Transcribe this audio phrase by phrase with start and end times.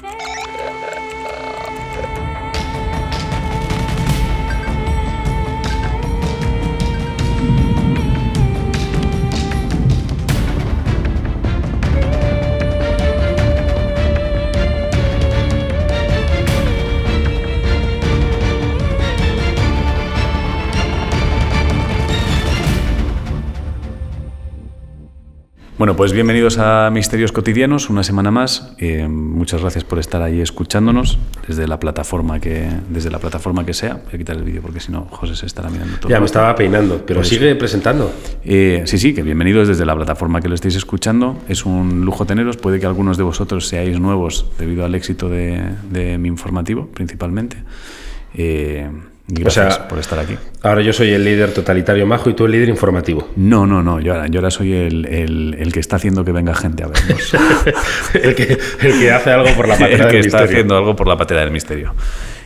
[0.00, 0.37] Hey!
[25.78, 28.74] Bueno, pues bienvenidos a Misterios Cotidianos, una semana más.
[28.78, 33.72] Eh, muchas gracias por estar ahí escuchándonos desde la plataforma que, desde la plataforma que
[33.72, 33.94] sea.
[33.94, 36.10] Voy a quitar el vídeo porque si no, José se estará mirando todo.
[36.10, 38.12] Ya me estaba peinando, pero sigue presentando.
[38.44, 41.38] Eh, sí, sí, que bienvenidos desde la plataforma que lo estáis escuchando.
[41.48, 42.56] Es un lujo teneros.
[42.56, 47.56] Puede que algunos de vosotros seáis nuevos debido al éxito de, de mi informativo, principalmente.
[48.34, 48.90] Eh,
[49.30, 50.36] Gracias o sea, por estar aquí.
[50.62, 53.28] Ahora yo soy el líder totalitario majo y tú el líder informativo.
[53.36, 54.00] No, no, no.
[54.00, 56.86] Yo ahora, yo ahora soy el, el, el, que está haciendo que venga gente a
[56.86, 57.34] vernos.
[58.14, 60.16] el, que, el, que, hace algo por la patera del misterio.
[60.16, 61.94] El que está haciendo algo por la patera del misterio.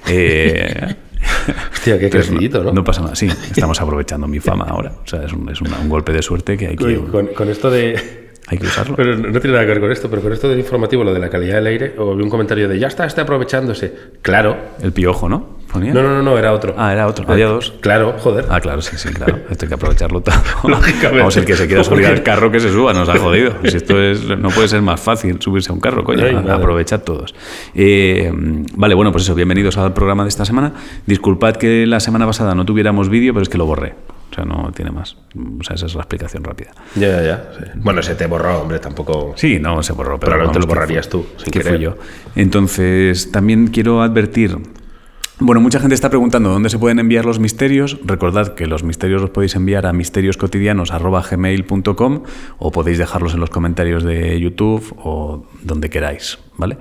[0.09, 0.97] Eh,
[1.73, 2.73] Hostia, qué crecidito, ¿no?
[2.73, 3.27] No pasa nada, sí.
[3.27, 4.93] Estamos aprovechando mi fama ahora.
[5.05, 6.97] O sea, es un, es un, un golpe de suerte que hay que...
[6.99, 8.23] Con, con esto de...
[8.49, 8.97] Hay que usarlo.
[8.97, 11.21] Pero no tiene nada que ver con esto, pero con esto del informativo, lo de
[11.21, 13.95] la calidad del aire, o vi un comentario de ya está, está aprovechándose.
[14.21, 14.57] Claro.
[14.83, 15.62] El piojo, ¿no?
[15.73, 15.95] ¿Ponía?
[15.95, 16.75] No, no, no, no, era otro.
[16.77, 17.25] Ah, era otro.
[17.29, 17.73] Había dos.
[17.81, 18.47] Claro, joder.
[18.51, 19.39] Ah, claro, sí, sí, claro.
[19.51, 20.35] Esto hay que aprovecharlo todo.
[20.65, 21.19] Lógicamente.
[21.19, 23.55] Vamos, el que se quiera subir al carro que se suba, nos ha jodido.
[23.65, 26.25] Si esto es, no puede ser más fácil subirse a un carro, coño.
[26.25, 26.53] Ay, a, vale.
[26.53, 27.35] aprovechar todos.
[27.75, 28.31] Eh,
[28.77, 30.73] vale, bueno, pues eso, bienvenidos al programa de esta semana.
[31.07, 33.95] Disculpad que la semana pasada no tuviéramos vídeo, pero es que lo borré.
[34.31, 35.17] O sea, no tiene más.
[35.61, 36.71] O sea, esa es la explicación rápida.
[36.95, 37.51] Ya, ya, ya.
[37.59, 37.65] Sí.
[37.77, 39.35] Bueno, se te borró, hombre, tampoco.
[39.37, 40.19] Sí, no, se borró.
[40.19, 41.75] Pero Probablemente vamos, lo borrarías tú, sin que querer.
[41.75, 41.97] fui yo.
[42.35, 44.57] Entonces, también quiero advertir.
[45.45, 47.99] Bueno, mucha gente está preguntando dónde se pueden enviar los misterios.
[48.05, 52.23] Recordad que los misterios los podéis enviar a misterioscotidianos.gmail.com
[52.59, 56.79] o podéis dejarlos en los comentarios de YouTube o donde queráis, ¿vale?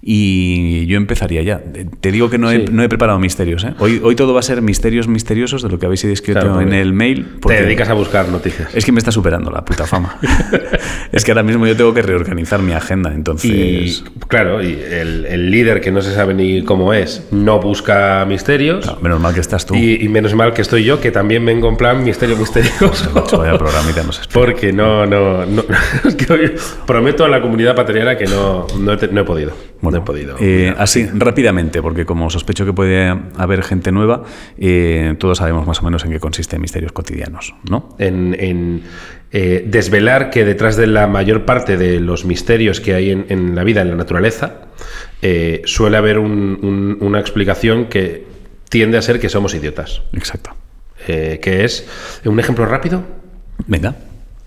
[0.00, 1.60] Y yo empezaría ya.
[2.00, 3.64] Te digo que no, he, no he preparado misterios.
[3.64, 3.74] ¿eh?
[3.78, 6.72] Hoy, hoy todo va a ser misterios misteriosos de lo que habéis escrito Claro, en
[6.72, 7.26] el mail.
[7.46, 8.74] Te dedicas a buscar noticias.
[8.74, 10.18] Es que me está superando la puta fama.
[11.12, 13.50] es que ahora mismo yo tengo que reorganizar mi agenda, entonces...
[13.50, 18.24] Y claro, y el, el líder que no se sabe ni cómo es, no busca
[18.26, 18.84] misterios.
[18.84, 19.74] Claro, menos mal que estás tú.
[19.74, 23.10] Y, y menos mal que estoy yo, que también vengo en plan misterio misterioso.
[23.38, 24.44] Vaya programita nos espera.
[24.46, 25.64] Porque no, no, no.
[26.04, 26.52] es que hoy
[26.86, 29.52] prometo a la comunidad patriana que no, no, he, te- no he podido.
[29.82, 30.36] No he podido.
[30.40, 34.24] Eh, así, rápidamente, porque como sospecho que puede haber gente nueva,
[34.56, 37.94] eh, todos sabemos más o menos en qué consiste Misterios Cotidianos, ¿no?
[37.98, 38.82] en, en,
[39.32, 43.54] eh, desvelar que detrás de la mayor parte de los misterios que hay en, en
[43.54, 44.62] la vida, en la naturaleza,
[45.64, 48.26] suele haber un- un- una explicación que
[48.68, 50.02] tiende a ser que somos idiotas.
[50.12, 50.50] Exacto.
[51.06, 51.86] Que es
[52.24, 53.02] un ejemplo rápido.
[53.66, 53.94] Venga.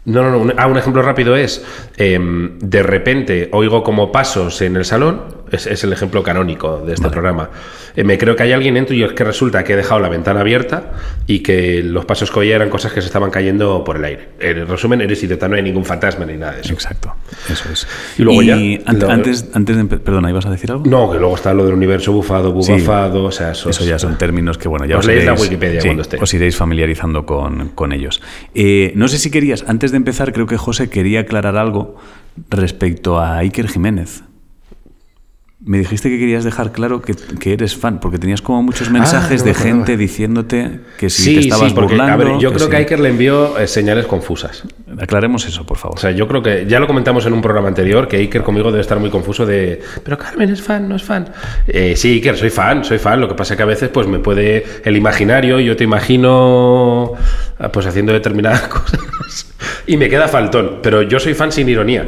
[0.06, 0.40] No, no, no.
[0.40, 1.64] Un, ah, un ejemplo rápido es,
[1.98, 6.94] em, de repente oigo como pasos en el salón, es, es el ejemplo canónico de
[6.94, 7.14] este Vale.
[7.14, 7.50] programa.
[7.96, 10.08] Eh, me creo que hay alguien dentro y es que resulta que he dejado la
[10.08, 10.94] ventana abierta
[11.28, 14.30] y que los pasos que oía eran cosas que se estaban cayendo por el aire.
[14.40, 16.72] En resumen, eres idiota, no hay ningún fantasma ni nada de eso.
[16.74, 17.14] Exacto.
[17.52, 17.86] Eso es.
[18.18, 19.84] Y luego ya, an- lo- antes, antes de...
[19.86, 20.86] Perdona, ¿ibas a decir algo?
[20.88, 22.72] No, que luego está lo del universo bufado, Sí.
[22.72, 25.34] bubafado, o sea, eso, Eso ya son términos que, bueno, ya Os os, leéis la
[25.34, 26.18] Wikipedia sí, cuando esté.
[26.20, 28.22] os iréis familiarizando con, con ellos.
[28.56, 31.96] Eh, no sé si querías, antes de empezar, creo que José quería aclarar algo
[32.50, 34.24] respecto a Iker Jiménez.
[35.64, 39.42] Me dijiste que querías dejar claro que, que eres fan, porque tenías como muchos mensajes
[39.42, 42.14] no de gente diciéndote que si Sí, te estabas sí, porque, burlando.
[42.14, 44.64] a ver, yo que creo que Iker le envió eh, señales confusas.
[45.00, 45.98] Aclaremos eso, por favor.
[45.98, 48.72] O sea, yo creo que ya lo comentamos en un programa anterior, que Iker conmigo
[48.72, 51.30] debe estar muy confuso de, pero Carmen es fan, no es fan.
[51.68, 53.22] Eh, sí, Iker, soy fan, soy fan.
[53.22, 57.12] Lo que pasa es que a veces pues me puede el imaginario, yo te imagino
[57.60, 59.54] ah, pues haciendo determinadas cosas
[59.86, 60.80] y me queda faltón.
[60.82, 62.06] Pero yo soy fan sin ironía.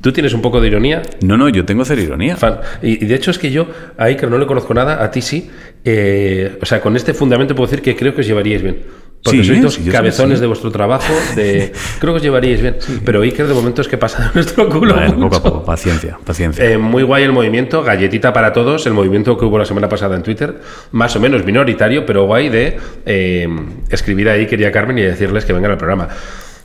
[0.00, 1.02] ¿Tú tienes un poco de ironía?
[1.22, 2.36] no, no, yo tengo cero ironía.
[2.36, 2.58] Fan.
[2.82, 5.22] Y, y de hecho es que yo a Iker no le conozco nada, a ti
[5.22, 5.50] sí.
[5.84, 8.82] Eh, o sea, con este fundamento puedo decir que creo que os llevaríais bien.
[9.22, 10.40] Porque Sí, sois dos sí, yo sí, cabezones sí.
[10.42, 12.76] de vuestro trabajo, de, creo que os llevaríais bien.
[13.04, 14.94] Pero Iker de momento es que pasa de nuestro culo.
[14.94, 15.36] Bueno, poco mucho.
[15.36, 16.64] a poco, paciencia, paciencia.
[16.64, 20.14] Eh, muy guay el movimiento, galletita para todos, el movimiento que hubo la semana pasada
[20.16, 20.60] en Twitter,
[20.92, 22.76] más o menos minoritario, pero guay de
[23.06, 23.48] eh,
[23.90, 26.08] escribir a Iker y a Carmen y decirles que vengan al programa.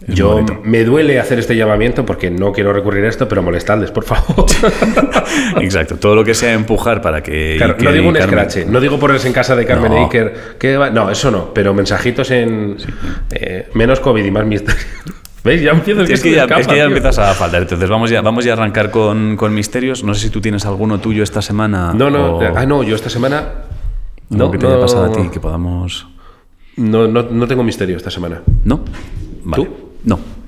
[0.07, 3.92] Es Yo me duele hacer este llamamiento porque no quiero recurrir a esto, pero molestadles,
[3.92, 4.45] por favor.
[5.62, 7.56] Exacto, todo lo que sea empujar para que.
[7.57, 9.98] Claro, Iker no digo un Carmen- escrache, no digo ponerse en casa de Carmen No.
[9.98, 10.56] e Iker.
[10.57, 12.77] que va- no, eso no, pero mensajitos en
[13.31, 14.81] eh, menos COVID y más misterio.
[15.44, 15.62] ¿Veis?
[15.62, 17.63] Ya empiezo Es que, ya, escapa, es que ya empiezas a faltar.
[17.63, 20.04] Entonces vamos ya, vamos ya a arrancar con, con misterios.
[20.04, 21.94] No sé si tú tienes alguno tuyo esta semana.
[21.95, 23.47] No, no, o ah, no, yo esta semana.
[24.30, 26.07] No, que te haya pasado a ti que podamos.
[26.77, 28.42] no, no, no tengo misterio esta semana.
[28.65, 28.83] ¿No?
[29.44, 29.63] Vale.
[29.63, 29.90] ¿Tú?
[30.03, 30.40] Non.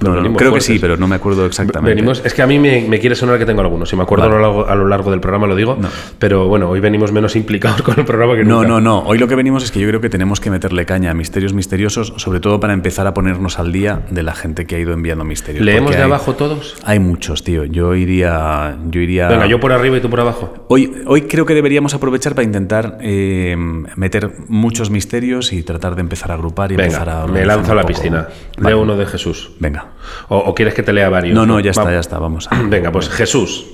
[0.00, 0.14] No.
[0.14, 1.94] No, no, creo que sí, pero no me acuerdo exactamente.
[1.94, 3.88] Venimos, es que a mí me, me quiere sonar que tengo algunos.
[3.88, 4.36] Si me acuerdo Vale.
[4.36, 5.76] a, lo largo, a lo largo del programa lo digo.
[5.80, 5.88] No.
[6.18, 8.68] Pero bueno, hoy venimos menos implicados con el programa que No, nunca.
[8.68, 8.98] no, no.
[9.00, 11.52] Hoy lo que venimos es que yo creo que tenemos que meterle caña a misterios
[11.52, 14.92] misteriosos, sobre todo para empezar a ponernos al día de la gente que ha ido
[14.92, 15.64] enviando misterios.
[15.64, 16.76] ¿Leemos de hay- abajo todos?
[16.84, 17.64] Hay muchos, tío.
[17.64, 18.76] Yo iría.
[18.90, 19.28] Yo iría.
[19.28, 20.54] Venga, yo por arriba y tú por abajo.
[20.68, 23.56] Hoy, hoy creo que deberíamos aprovechar para intentar eh,
[23.96, 27.26] meter muchos misterios y tratar de empezar a agrupar y empezar a.
[27.26, 28.28] Me lanzo a la piscina.
[28.58, 28.68] Vale.
[28.68, 29.52] Leo uno de Jesús.
[29.58, 29.87] Venga.
[30.28, 31.34] O, o quieres que te lea varios?
[31.34, 32.18] No, no, ya está, ya está.
[32.18, 32.62] Vamos a.
[32.62, 33.66] Venga, pues Jesús.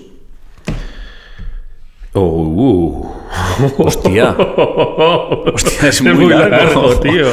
[2.12, 3.14] Oh, uh.
[3.78, 4.36] Hostia.
[4.38, 6.94] Hostia, es muy, largo.
[7.00, 7.26] tío.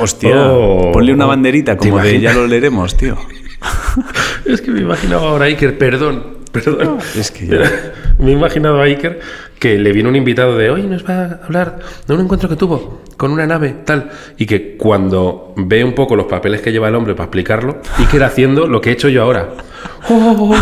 [0.00, 0.50] Hostia.
[0.52, 0.90] Oh.
[0.92, 3.16] Ponle una banderita ¿Te como de ya lo leeremos, tío.
[4.44, 6.98] Es que me he imaginado ahora Iker, perdón, perdón.
[7.18, 9.20] Es que ya- Me he imaginado a Iker
[9.58, 12.56] que le viene un invitado de hoy nos va a hablar de un encuentro que
[12.56, 14.10] tuvo con una nave, tal.
[14.38, 18.22] Y que cuando ve un poco los papeles que lleva el hombre para explicarlo, Iker
[18.24, 19.48] haciendo lo que he hecho yo ahora.
[20.08, 20.54] Oh,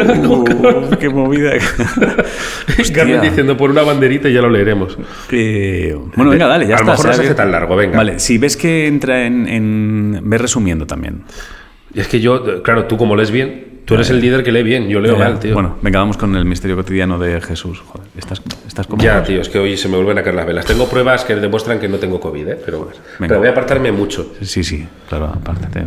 [0.00, 1.52] Uh, qué movida.
[2.94, 4.96] Carmen diciendo por una banderita y ya lo leeremos.
[5.30, 6.92] Eh, bueno, venga, dale, ya A lo está.
[6.92, 7.96] mejor no se hace tan largo, venga.
[7.96, 9.48] Vale, si ves que entra en.
[9.48, 10.20] en...
[10.24, 11.22] Ve resumiendo también.
[11.94, 14.62] Y es que yo, claro, tú como lees bien, tú eres el líder que lee
[14.62, 15.54] bien, yo leo Eh, mal, tío.
[15.54, 17.80] Bueno, venga, vamos con el misterio cotidiano de Jesús.
[17.80, 19.02] Joder, ¿estás, estás como.?
[19.02, 20.64] Ya, tío, es que hoy se me vuelven a caer las velas.
[20.66, 22.58] Tengo pruebas que demuestran que no tengo COVID, ¿eh?
[22.64, 22.94] pero, Venga.
[23.18, 24.34] pero voy a apartarme mucho.
[24.42, 25.66] Sí, sí, claro, aparte.
[25.68, 25.86] te-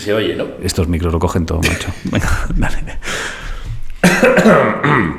[0.00, 0.46] Se oye, ¿no?
[0.62, 1.88] Estos micros lo cogen todo, macho.
[2.04, 2.98] Venga, dale.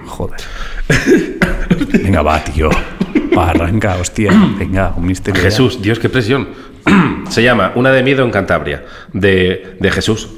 [0.08, 0.40] Joder.
[2.04, 2.70] Venga, va, tío.
[3.38, 4.32] Va, arranca, hostia.
[4.58, 5.42] Venga, un misterio.
[5.42, 5.50] ya.
[5.50, 6.50] Jesús, Dios, qué presión.
[7.30, 10.30] Se llama Una de miedo en Cantabria, de, de Jesús.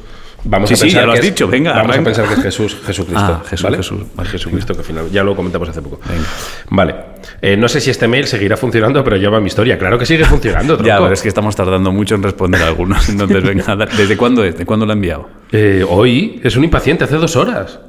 [0.43, 2.01] Vamos Sí, a sí, pensar ya lo has que es- dicho, venga, Vamos arranca.
[2.01, 3.19] a pensar que es Jesús, Jesucristo.
[3.23, 3.77] Ah, Jesús, ¿vale?
[3.77, 5.99] Jesús, vale, Jesucristo, que al final ya lo comentamos hace poco.
[6.09, 6.23] Venga.
[6.71, 6.95] Vale.
[7.41, 9.77] Eh, no sé si este mail seguirá funcionando, pero lleva mi historia.
[9.77, 13.07] Claro que sigue funcionando, Ya, pero es que estamos tardando mucho en responder a algunos.
[13.09, 14.57] Entonces, venga, ¿desde cuándo es?
[14.57, 15.29] ¿De cuándo lo ha enviado?
[15.51, 17.79] Eh, hoy es un impaciente, hace dos horas.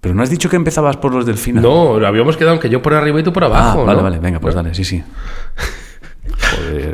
[0.00, 1.62] Pero no has dicho que empezabas por los del final.
[1.62, 3.84] No, habíamos quedado en que yo por arriba y tú por Ah, abajo.
[3.84, 4.02] vale, ¿no?
[4.04, 5.02] vale, venga, pues dale, sí, sí.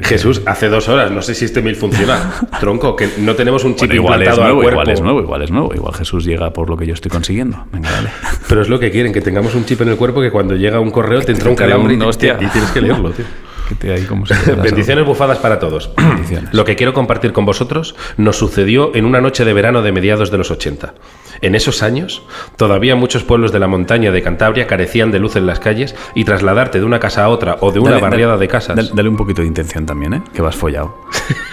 [0.02, 2.34] Jesús, hace dos horas, no sé si este mail funciona.
[2.60, 4.80] Tronco, que no tenemos un chip Bueno, igual es implantado nuevo, al cuerpo.
[4.80, 5.74] igual es nuevo, igual es nuevo.
[5.74, 7.66] Igual Jesús llega por lo que yo estoy consiguiendo.
[7.72, 8.10] Venga, dale.
[8.48, 10.80] Pero es lo que quieren, que tengamos un chip en el cuerpo que cuando llega
[10.80, 13.24] un correo te entra un calambre y tienes que leerlo, tío.
[13.68, 15.90] Que te ahí como si fueras Bendiciones bufadas para todos.
[16.52, 20.30] Lo que quiero compartir con vosotros nos sucedió en una noche de verano de mediados
[20.30, 20.94] de los 80.
[21.40, 22.22] En esos años,
[22.56, 26.24] todavía muchos pueblos de la montaña de Cantabria carecían de luz en las calles y
[26.24, 28.76] trasladarte de una casa a otra o de una Dale, barriada dale, de casas.
[28.76, 30.22] Dale, dale un poquito de intención también, ¿eh?
[30.32, 30.96] Que vas follado.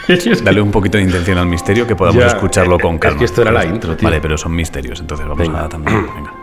[0.43, 3.19] Dale un poquito de intención al misterio que podamos Ya, escucharlo es con calma.
[3.19, 4.07] que esto era la intro, tío.
[4.09, 5.65] Vale, pero son misterios, entonces vamos Venga.
[5.65, 6.05] a también.
[6.15, 6.33] Venga.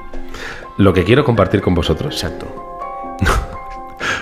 [0.79, 2.47] Lo que quiero compartir con vosotros Exacto.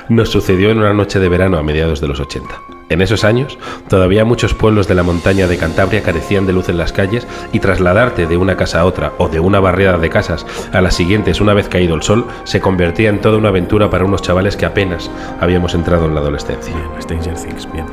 [0.08, 2.60] Nos sucedió en una noche de verano a mediados de los 80.
[2.88, 3.58] En esos años,
[3.88, 7.58] todavía muchos pueblos de la montaña de Cantabria carecían de luz en las calles y
[7.58, 11.40] trasladarte de una casa a otra o de una barriada de casas a las siguientes
[11.40, 14.66] una vez caído el sol se convertía en toda una aventura para unos chavales que
[14.66, 15.10] apenas
[15.40, 16.74] habíamos entrado en la adolescencia.
[16.74, 17.86] Bien, Stranger Things, bien.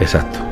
[0.00, 0.51] Exacto.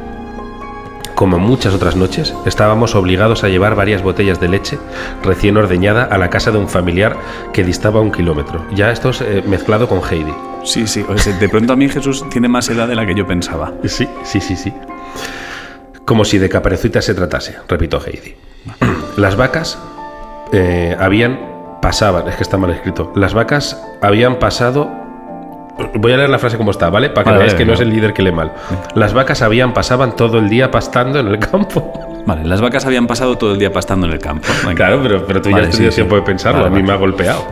[1.21, 4.79] Como muchas otras noches, estábamos obligados a llevar varias botellas de leche
[5.23, 7.15] recién ordeñada a la casa de un familiar
[7.53, 8.65] que distaba un kilómetro.
[8.75, 10.33] Ya esto es eh, mezclado con Heidi.
[10.65, 11.05] Sí, sí.
[11.07, 13.71] o sea, de pronto a mí Jesús tiene más edad de la que yo pensaba.
[13.85, 14.73] Sí, sí, sí, sí.
[16.07, 18.35] Como si de caperucitas se tratase, repito Heidi.
[19.19, 19.79] Las vacas
[20.53, 21.39] eh, habían
[21.83, 23.13] pasaban, es que está mal escrito.
[23.15, 24.91] Las vacas habían pasado.
[25.95, 27.11] Voy a leer la frase como está, ¿vale?
[27.11, 28.53] Para que Vale, veáis que no es el líder que lee mal.
[28.95, 31.93] Las vacas habían pasaban todo el día pastando en el campo.
[32.27, 34.47] Vale, las vacas habían pasado todo el día pastando en el campo.
[34.63, 34.75] Venga.
[34.75, 35.97] Claro, pero, pero tú ya has tenido sí, sí.
[35.97, 37.45] tiempo de pensarlo, Vale, a mí me ha golpeado.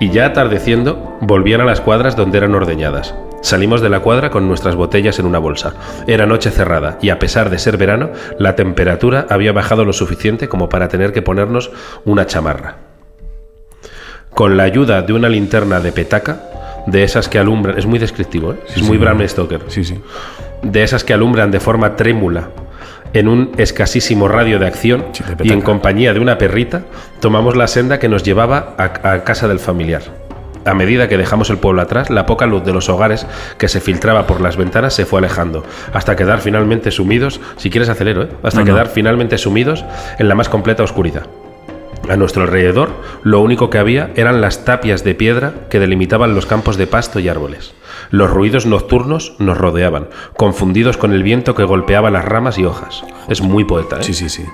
[0.00, 3.14] Y ya atardeciendo, volvían a las cuadras donde eran ordeñadas.
[3.42, 5.74] Salimos de la cuadra con nuestras botellas en una bolsa.
[6.06, 10.48] Era noche cerrada y a pesar de ser verano, la temperatura había bajado lo suficiente
[10.48, 11.70] como para tener que ponernos
[12.04, 12.76] una chamarra.
[14.30, 16.51] Con la ayuda de una linterna de petaca,
[16.86, 18.56] de esas que alumbran, es muy descriptivo, ¿eh?
[18.74, 20.00] es muy Bram Stoker, Sí, sí.
[20.62, 22.48] de esas que alumbran de forma trémula
[23.14, 25.04] en un escasísimo radio de acción
[25.42, 26.82] y en compañía de una perrita,
[27.20, 30.02] tomamos la senda que nos llevaba a, a casa del familiar.
[30.64, 33.26] A medida que dejamos el pueblo atrás, la poca luz de los hogares
[33.58, 37.88] que se filtraba por las ventanas se fue alejando, hasta quedar finalmente sumidos, si quieres
[37.88, 38.28] acelero, ¿eh?
[38.44, 38.72] hasta No, no.
[38.72, 39.84] quedar finalmente sumidos
[40.18, 41.26] en la más completa oscuridad.
[42.08, 42.90] A nuestro alrededor,
[43.22, 47.20] lo único que había eran las tapias de piedra que delimitaban los campos de pasto
[47.20, 47.74] y árboles.
[48.10, 53.04] Los ruidos nocturnos nos rodeaban, confundidos con el viento que golpeaba las ramas y hojas.
[53.28, 54.02] Es muy poeta, ¿eh?
[54.04, 54.44] Sí, sí, sí.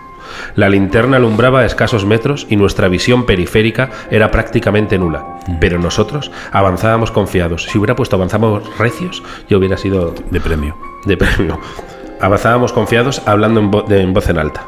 [0.56, 5.38] La linterna alumbraba a escasos metros y nuestra visión periférica era prácticamente nula.
[5.58, 7.64] Pero nosotros avanzábamos confiados.
[7.64, 10.76] Si hubiera puesto avanzamos recios, yo hubiera sido De premio.
[11.06, 11.58] de premio.
[12.20, 14.66] avanzábamos confiados hablando en, vo- en voz en alta.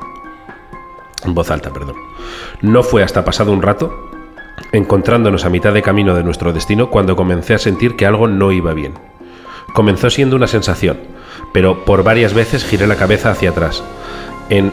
[1.27, 1.97] Voz alta, perdón.
[2.63, 4.11] No fue hasta pasado un rato,
[4.73, 8.53] encontrándonos a mitad de camino de nuestro destino, cuando comencé a sentir que algo no
[8.53, 8.95] iba bien.
[9.75, 10.99] Comenzó siendo una sensación,
[11.53, 13.83] pero por varias veces giré la cabeza hacia atrás,
[14.49, 14.73] en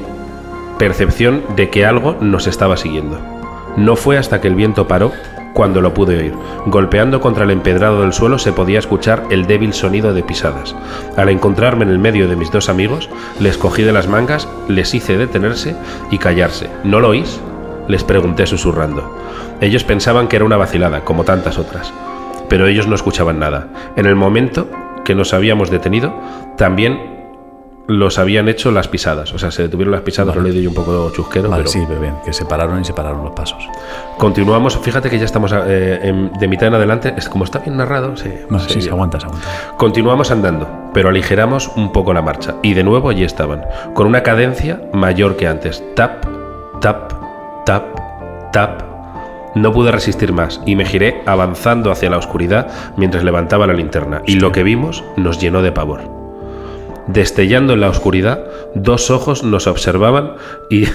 [0.79, 3.19] percepción de que algo nos estaba siguiendo.
[3.75, 5.11] No fue hasta que el viento paró
[5.57, 6.33] cuando lo pude oír.
[6.67, 10.75] Golpeando contra el empedrado del suelo se podía escuchar el débil sonido de pisadas.
[11.15, 13.09] Al encontrarme en el medio de mis dos amigos,
[13.39, 15.75] les cogí de las mangas, les hice detenerse
[16.11, 16.69] y callarse.
[16.83, 17.41] ¿No lo oís?
[17.87, 19.17] Les pregunté susurrando.
[19.59, 21.91] Ellos pensaban que era una vacilada, como tantas otras.
[22.49, 23.67] Pero ellos no escuchaban nada.
[23.95, 24.69] En el momento
[25.05, 26.13] que nos habíamos detenido,
[26.55, 27.16] también
[27.87, 29.33] los habían hecho las pisadas.
[29.33, 31.71] O sea, se detuvieron las pisadas, lo he leído yo un poco chusquero, Vale, pero
[31.71, 33.65] sí, bien, que se pararon y se pararon los pasos.
[34.17, 34.77] continuamos.
[34.77, 37.13] Fíjate que ya estamos eh, en- de mitad en adelante.
[37.17, 39.47] Es como está bien narrado, se, No, se sí, se aguanta, se aguanta.
[39.77, 42.55] Continuamos andando, pero aligeramos un poco la marcha.
[42.61, 43.63] Y de nuevo allí estaban,
[43.93, 45.81] con una cadencia mayor que antes.
[45.95, 46.25] Tap,
[46.81, 47.13] tap,
[47.65, 47.85] tap,
[48.51, 48.81] tap.
[49.55, 52.67] No pude resistir más y me giré avanzando hacia la oscuridad
[52.97, 54.21] mientras levantaba la linterna.
[54.25, 56.16] Y lo que vimos nos llenó de pavor.
[57.07, 58.45] Destellando en la oscuridad,
[58.75, 60.33] dos ojos nos observaban
[60.69, 60.85] y,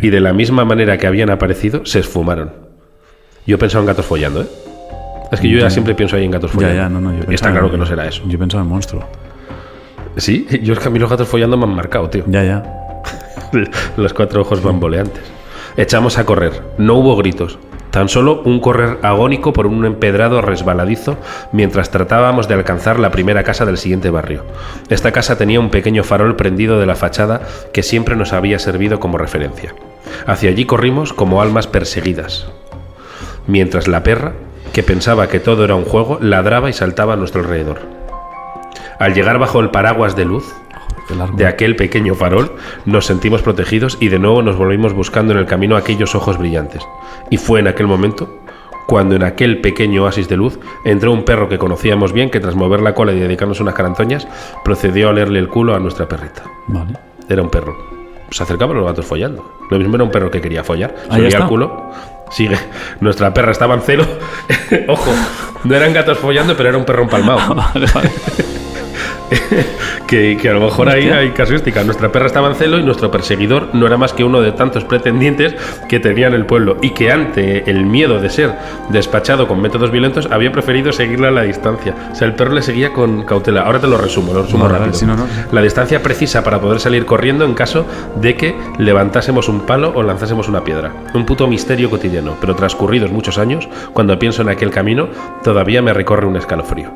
[0.00, 2.52] y de la misma manera que habían aparecido, se esfumaron.
[3.46, 4.46] Yo pensaba en gatos follando, ¿eh?
[5.32, 6.76] Es que yo ya siempre pienso ahí en gatos Ya, follando.
[6.76, 7.12] ya, no, no.
[7.16, 8.22] Yo Está claro que no será eso.
[8.26, 9.04] Yo pensaba en monstruo.
[10.16, 12.24] Sí, yo es que a mí los gatos follando me han marcado, tío.
[12.26, 12.62] Ya, ya.
[13.96, 15.22] Los cuatro ojos bamboleantes.
[15.76, 16.62] Echamos a correr.
[16.78, 17.58] No hubo gritos.
[17.90, 21.16] Tan solo un correr agónico por un empedrado resbaladizo
[21.52, 24.44] mientras tratábamos de alcanzar la primera casa del siguiente barrio.
[24.88, 27.42] Esta casa tenía un pequeño farol prendido de la fachada
[27.72, 29.74] que siempre nos había servido como referencia.
[30.26, 32.46] Hacia allí corrimos como almas perseguidas.
[33.46, 34.34] Mientras la perra,
[34.72, 37.80] que pensaba que todo era un juego, ladraba y saltaba a nuestro alrededor.
[38.98, 40.44] Al llegar bajo el paraguas de luz.
[41.36, 42.52] De aquel pequeño farol,
[42.86, 46.82] nos sentimos protegidos y de nuevo nos volvimos buscando en el camino aquellos ojos brillantes.
[47.30, 48.40] Y fue en aquel momento
[48.86, 52.56] cuando en aquel pequeño oasis de luz entró un perro que conocíamos bien que tras
[52.56, 54.26] mover la cola y dedicarnos unas carantoñas
[54.64, 56.42] procedió a olerle el culo a nuestra perrita.
[56.66, 56.94] Vale.
[57.28, 57.76] Era un perro.
[58.30, 59.58] Se acercaban los gatos follando.
[59.70, 60.94] Lo mismo era un perro que quería follar.
[61.08, 61.92] Se olía el culo.
[62.30, 62.58] Sigue.
[63.00, 64.04] Nuestra perra estaba en celo.
[64.88, 65.12] Ojo,
[65.62, 67.54] no eran gatos follando, pero era un perro empalmado.
[67.54, 68.10] Vale, vale.
[70.06, 71.82] que, que a lo mejor ahí hay casuística.
[71.84, 74.84] Nuestra perra estaba en celo y nuestro perseguidor no era más que uno de tantos
[74.84, 75.54] pretendientes
[75.88, 78.54] que tenía en el pueblo y que ante el miedo de ser
[78.90, 81.94] despachado con métodos violentos había preferido seguirle a la distancia.
[82.12, 83.62] O sea, el perro le seguía con cautela.
[83.62, 85.06] Ahora te lo resumo, lo resumo vale, rápido.
[85.06, 85.26] no, no.
[85.52, 90.02] La distancia precisa para poder salir corriendo en caso de que levantásemos un palo o
[90.02, 90.92] lanzásemos una piedra.
[91.14, 95.08] Un puto misterio cotidiano, pero transcurridos muchos años, cuando pienso en aquel camino,
[95.42, 96.90] todavía me recorre un escalofrío.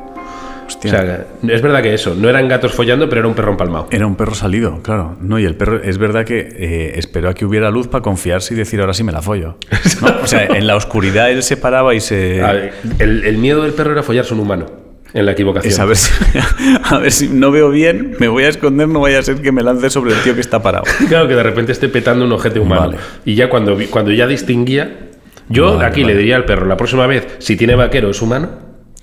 [0.67, 0.89] Hostia.
[0.91, 3.87] O sea, es verdad que eso, no eran gatos follando, pero era un perro empalmado.
[3.91, 5.15] Era un perro salido, claro.
[5.21, 8.53] No, y el perro, es verdad que eh, esperó a que hubiera luz para confiarse
[8.53, 9.57] y decir ahora sí me la follo.
[10.01, 10.07] ¿No?
[10.23, 12.41] O sea, en la oscuridad él se paraba y se.
[12.41, 14.65] A ver, el, el miedo del perro era follarse un humano,
[15.13, 15.71] en la equivocación.
[15.71, 16.11] Es a ver, si,
[16.83, 19.51] a ver si no veo bien, me voy a esconder, no vaya a ser que
[19.51, 20.85] me lance sobre el tío que está parado.
[21.07, 22.81] Claro, que de repente esté petando un objeto humano.
[22.87, 22.97] Vale.
[23.23, 25.09] Y ya cuando, cuando ya distinguía,
[25.47, 26.13] yo Vale, aquí vale.
[26.15, 28.49] le diría al perro, la próxima vez, si tiene vaquero es humano,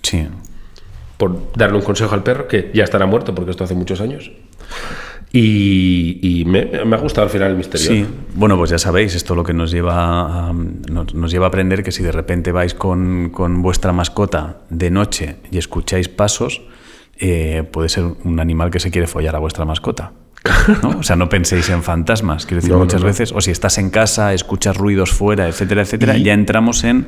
[0.02, 0.26] Sí.
[1.22, 4.32] Por darle un consejo al perro, que ya estará muerto porque esto hace muchos años.
[5.32, 7.86] Y, y me, me ha gustado al final el misterio.
[7.86, 11.48] Sí, bueno, pues ya sabéis, esto lo que nos lleva a, nos, nos lleva a
[11.48, 16.62] aprender que si de repente vais con, con vuestra mascota de noche y escucháis pasos,
[17.18, 20.12] eh, puede ser un animal que se quiere follar a vuestra mascota.
[20.82, 20.98] ¿no?
[20.98, 23.06] O sea, no penséis en fantasmas, quiero decir, No, muchas no.
[23.06, 27.06] veces, o si estás en casa, escuchas ruidos fuera, etcétera, etcétera, Y- ya entramos en...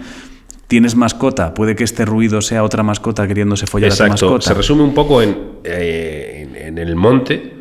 [0.68, 4.12] Tienes mascota, puede que este ruido sea otra mascota queriéndose follar a tu Exacto.
[4.26, 4.48] mascota.
[4.48, 7.52] Se resume un poco en, eh, en, en el monte,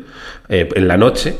[0.48, 1.34] eh, en la noche,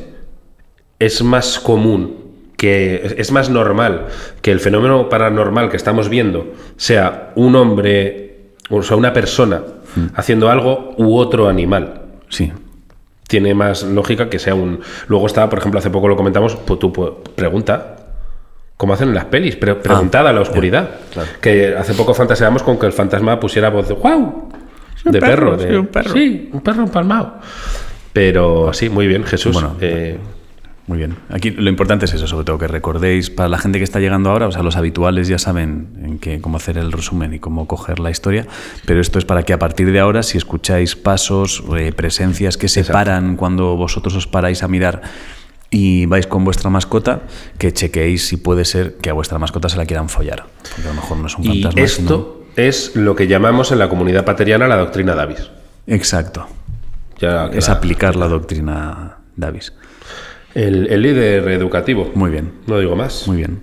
[0.98, 2.22] es más común
[2.56, 4.06] que es- más normal
[4.40, 9.62] que el fenómeno paranormal que estamos viendo sea un hombre, o sea, una persona
[9.96, 10.06] Hmm.
[10.14, 12.02] haciendo algo u otro animal.
[12.28, 12.52] Sí,
[13.26, 14.80] Tiene más lógica que sea un.
[15.08, 17.93] Luego está, por ejemplo, hace poco lo comentamos, pues tú pues, pregunta.
[18.76, 20.90] Como hacen en las pelis, pre- preguntada a la oscuridad.
[20.92, 21.28] Ah, claro.
[21.40, 24.48] Que hace poco fantaseamos con que el fantasma pusiera voz de ¡Wow!
[25.04, 26.12] De perro, perro, de- sí, un perro.
[26.12, 27.34] Sí, un perro empalmado.
[28.12, 29.52] Pero sí, muy bien, Jesús.
[29.54, 30.18] Bueno, Eh,
[30.86, 31.16] Muy bien.
[31.30, 34.28] Aquí lo importante es eso, sobre todo que recordéis, para la gente que está llegando
[34.30, 37.66] ahora, o sea, los habituales ya saben en qué, cómo hacer el resumen y cómo
[37.66, 38.46] coger la historia,
[38.84, 42.68] pero esto es para que a partir de ahora, si escucháis pasos, eh, presencias que
[42.68, 42.98] se Exacto.
[42.98, 45.00] paran cuando vosotros os paráis a mirar
[45.74, 47.22] y vais con vuestra mascota,
[47.58, 50.44] que chequeéis si puede ser que a vuestra mascota se la quieran follar.
[50.76, 51.82] Porque a lo mejor no es un y fantasma.
[51.82, 55.50] esto es lo que llamamos en la comunidad pateriana la doctrina Davis.
[55.88, 56.46] Exacto.
[57.18, 59.72] Ya es aplicar la doctrina Davis.
[60.54, 62.12] El, el líder educativo.
[62.14, 63.26] Muy bien, No digo más.
[63.26, 63.62] muy bien.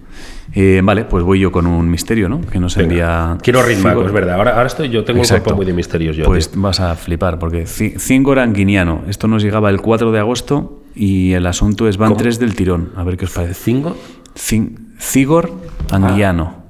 [0.54, 2.42] Eh, vale, pues voy yo con un misterio, ¿no?
[2.42, 2.90] Que nos Venga.
[2.90, 3.38] envía.
[3.42, 4.06] Quiero Figor.
[4.06, 4.36] es verdad.
[4.36, 6.18] Ahora, ahora estoy, yo tengo un cuerpo muy de misterios.
[6.18, 6.62] Yo, Pues tío.
[6.62, 9.04] vas a flipar, porque Cingor Anguiniano.
[9.08, 12.20] Esto nos llegaba el 4 de agosto y el asunto es van ¿Cómo?
[12.22, 12.92] tres del tirón.
[12.96, 13.54] A ver qué os parece.
[13.54, 13.96] ¿Cinco?
[14.36, 15.52] Cin- Cigor
[15.92, 16.62] Anguiano.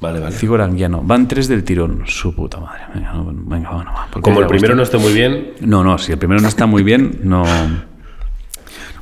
[0.00, 0.34] Vale, vale.
[0.36, 1.00] Cigor Anguiano.
[1.02, 2.02] Van tres del tirón.
[2.06, 2.82] Su puta madre.
[2.94, 6.18] Venga, no, venga, porque Como el primero no esté muy bien, No, no, si el
[6.18, 7.44] primero no está muy bien, no.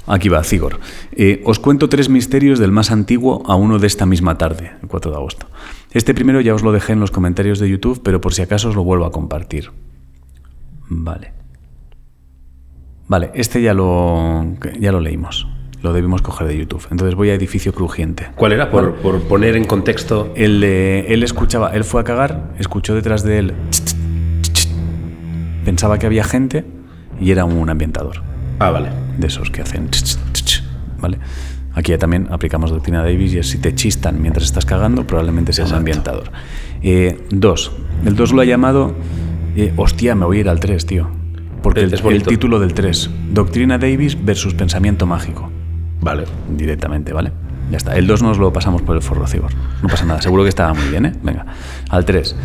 [0.07, 0.79] Aquí va, Cigor.
[1.13, 4.89] Eh, os cuento tres misterios del más antiguo a uno de esta misma tarde, el
[4.89, 5.47] 4 de agosto.
[5.93, 8.69] Este primero ya os lo dejé en los comentarios de YouTube, pero por si acaso
[8.69, 9.71] os lo vuelvo a compartir.
[10.89, 11.33] Vale.
[13.13, 15.47] Vale, este ya lo, ya lo leímos.
[15.83, 16.87] Lo debimos coger de YouTube.
[16.91, 18.29] Entonces voy a Edificio Crujiente.
[18.37, 18.71] ¿cuál era?
[18.71, 20.33] Por, por poner en contexto.
[20.35, 23.53] El de- él escuchaba, él fue a cagar, escuchó detrás de él.
[25.67, 26.65] Pensaba que había gente
[27.21, 28.23] y era un ambientador
[28.59, 28.89] Ah, vale.
[29.19, 29.91] de esos que hacen.
[30.99, 31.19] ¿Vale?
[31.75, 35.53] Aquí ya también aplicamos doctrina Davis y es si te chistan mientras estás cagando, probablemente
[35.53, 35.79] sea un Exacto.
[35.81, 36.31] ambientador.
[36.83, 37.73] Eh, dos.
[38.07, 38.95] El 2 lo ha llamado.
[39.55, 41.11] eh, hostia, me voy a ir al 3, tío.
[41.63, 45.51] Porque el, título del 3, Doctrina Davis versus Pensamiento Mágico.
[46.01, 46.25] Vale.
[46.57, 47.33] Directamente, ¿vale?
[47.71, 47.97] Ya está.
[47.97, 49.51] El 2 nos lo pasamos por el forro cibor.
[49.83, 51.13] No pasa nada, seguro que estaba muy bien, ¿eh?
[51.23, 51.47] Venga.
[51.89, 52.37] Al 3.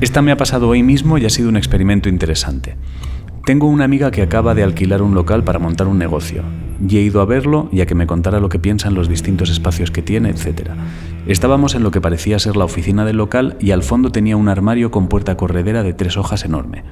[0.00, 2.76] Esta me ha pasado hoy mismo y ha sido un experimento interesante.
[3.44, 6.42] Tengo una amiga que acaba de alquilar un local para montar un negocio
[6.86, 9.08] y he ido a verlo y a que me contara lo que piensa en los
[9.08, 10.72] distintos espacios que tiene, etc.
[11.26, 14.48] Estábamos en lo que parecía ser la oficina del local y al fondo tenía un
[14.48, 16.84] armario con puerta corredera de tres hojas enorme.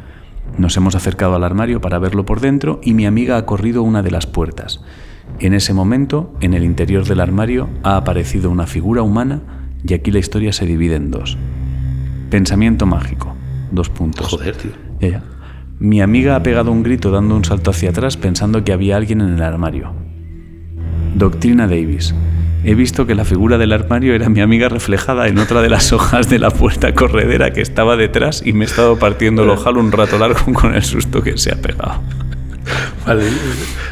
[0.59, 4.03] Nos hemos acercado al armario para verlo por dentro y mi amiga ha corrido una
[4.03, 4.83] de las puertas.
[5.39, 9.43] En ese momento, en el interior del armario, ha aparecido una figura humana
[9.87, 11.37] y aquí la historia se divide en dos.
[12.31, 13.35] Pensamiento mágico.
[13.71, 14.29] Dos puntos.
[14.29, 14.73] Joder, tío.
[15.01, 15.23] Ya, ya.
[15.79, 19.21] Mi amiga ha pegado un grito dando un salto hacia atrás pensando que había alguien
[19.21, 20.06] en el armario.
[21.16, 22.14] Doctrina Davis.
[22.62, 25.92] He visto que la figura del armario era mi amiga reflejada en otra de las
[25.94, 29.79] hojas de la puerta corredera que estaba detrás y me he estado partiendo el ojal
[29.79, 32.02] un rato largo con el susto que se ha pegado.
[33.07, 33.31] Vale.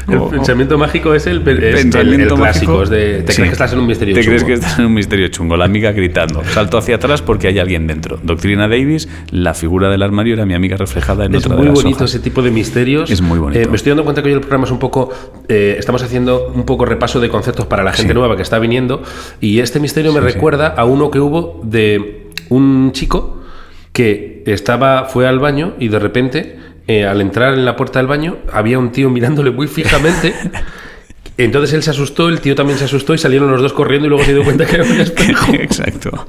[0.07, 2.73] El pensamiento mágico es el, es el- el, Pensamiento clásico.
[2.73, 2.83] mágico.
[2.83, 3.37] es de, te Sí.
[3.41, 4.47] crees que estás en un misterio Te crees chungo.
[4.47, 5.57] que estás en un misterio chungo.
[5.57, 6.43] La amiga gritando.
[6.43, 8.19] Salto hacia atrás porque hay alguien dentro.
[8.21, 11.71] Doctrina Davis, la figura del armario era mi amiga reflejada en Es otra muy de
[11.71, 12.09] las bonito hojas.
[12.11, 13.09] ese tipo de misterios.
[13.09, 13.59] Es muy bonito.
[13.61, 15.09] Eh, me estoy dando cuenta que hoy el programa es un poco.
[15.47, 18.17] eh, estamos haciendo un poco repaso de conceptos para la gente Sí.
[18.19, 19.01] nueva que está viniendo.
[19.41, 20.33] Y este misterio me Sí, sí.
[20.33, 23.41] recuerda a uno que hubo de un chico
[23.93, 28.07] que estaba, fue al baño y de repente, eh, al entrar en la puerta del
[28.07, 30.33] baño, había un tío mirándole muy fijamente.
[31.37, 34.09] Entonces él se asustó, el tío también se asustó y salieron los dos corriendo y
[34.09, 35.53] luego se dio cuenta que era un espejo.
[35.59, 36.25] Exacto.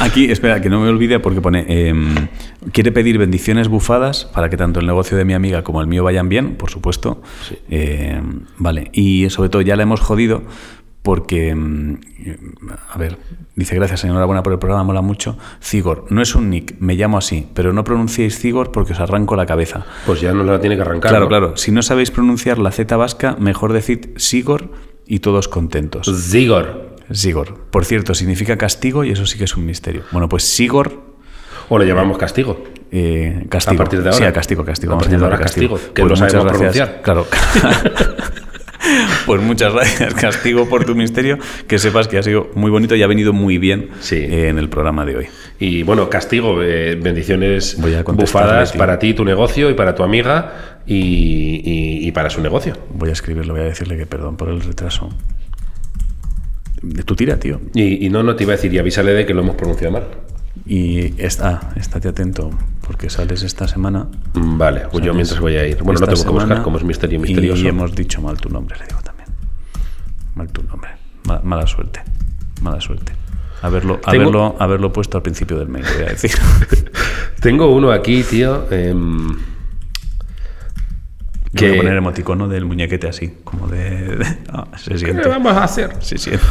[0.00, 2.28] Aquí, espera, que no me olvide porque pone, em,
[2.72, 6.04] quiere pedir bendiciones bufadas para que tanto el negocio de mi amiga como el mío
[6.04, 7.22] vayan bien, por supuesto.
[7.68, 10.42] Em, vale, y sobre todo ya la hemos jodido
[11.06, 11.98] porque, em,
[12.92, 13.16] a ver,
[13.54, 15.38] dice gracias, enhorabuena por el programa, mola mucho.
[15.62, 19.36] Cigor, no es un nick, me llamo así, pero no pronunciéis Cigor porque os arranco
[19.36, 19.86] la cabeza.
[20.04, 21.10] Pues ya no la tiene que arrancar.
[21.10, 21.28] Claro, ¿no?
[21.28, 24.68] claro, si no sabéis pronunciar la Z vasca, mejor decid Sigor
[25.06, 26.10] y todos contentos.
[26.12, 26.96] Zigor.
[27.12, 27.56] Sigor.
[27.70, 30.02] Por cierto, significa castigo y eso sí que es un misterio.
[30.10, 31.04] Bueno, pues Sigor,
[31.68, 32.64] O le llamamos castigo.
[32.90, 33.76] eh, castigo.
[33.80, 34.18] A partir de ahora.
[34.18, 34.92] Sí, a castigo, castigo.
[34.92, 36.90] A Vamos partir de ahora castigo, que Pues lo sabemos gracias.
[37.04, 37.26] Claro.
[39.26, 41.38] pues muchas gracias, castigo, por tu misterio.
[41.66, 44.16] Que sepas que ha sido muy bonito y ha venido muy bien Sí.
[44.16, 45.26] eh, en el programa de hoy.
[45.58, 47.76] Y bueno, castigo, eh, bendiciones
[48.14, 48.78] bufadas tío.
[48.78, 50.96] para ti, tu negocio y para tu amiga y,
[51.64, 52.74] y- y para su negocio.
[52.94, 55.10] Voy a escribirle, voy a decirle que perdón por el retraso.
[56.82, 57.60] De tu tira, tío.
[57.74, 59.92] Y, y no, no te iba a decir, y avísale de que lo hemos pronunciado
[59.92, 60.04] mal.
[60.66, 62.50] Y está, estate atento,
[62.86, 64.06] porque sales esta semana.
[64.34, 65.82] Mm, Vale, pues yo mientras voy a ir.
[65.82, 67.62] Bueno, no tengo que buscar como es misterio misterioso.
[67.64, 69.15] Y hemos dicho mal tu nombre, le digo también.
[70.36, 70.90] Mal tu nombre.
[71.26, 72.00] Ma- mala suerte.
[72.62, 73.12] Mala suerte.
[73.62, 76.30] Haberlo, Tengo- haberlo, haberlo puesto al principio del mail, voy a decir.
[77.40, 78.66] Tengo uno aquí, tío.
[78.70, 79.28] em,
[81.54, 81.68] Que...
[81.68, 84.16] Voy a poner emoticono del muñequete así, como de.
[84.16, 85.26] de- ah, se siente.
[85.28, 85.96] a hacer?
[86.00, 86.44] Se siente.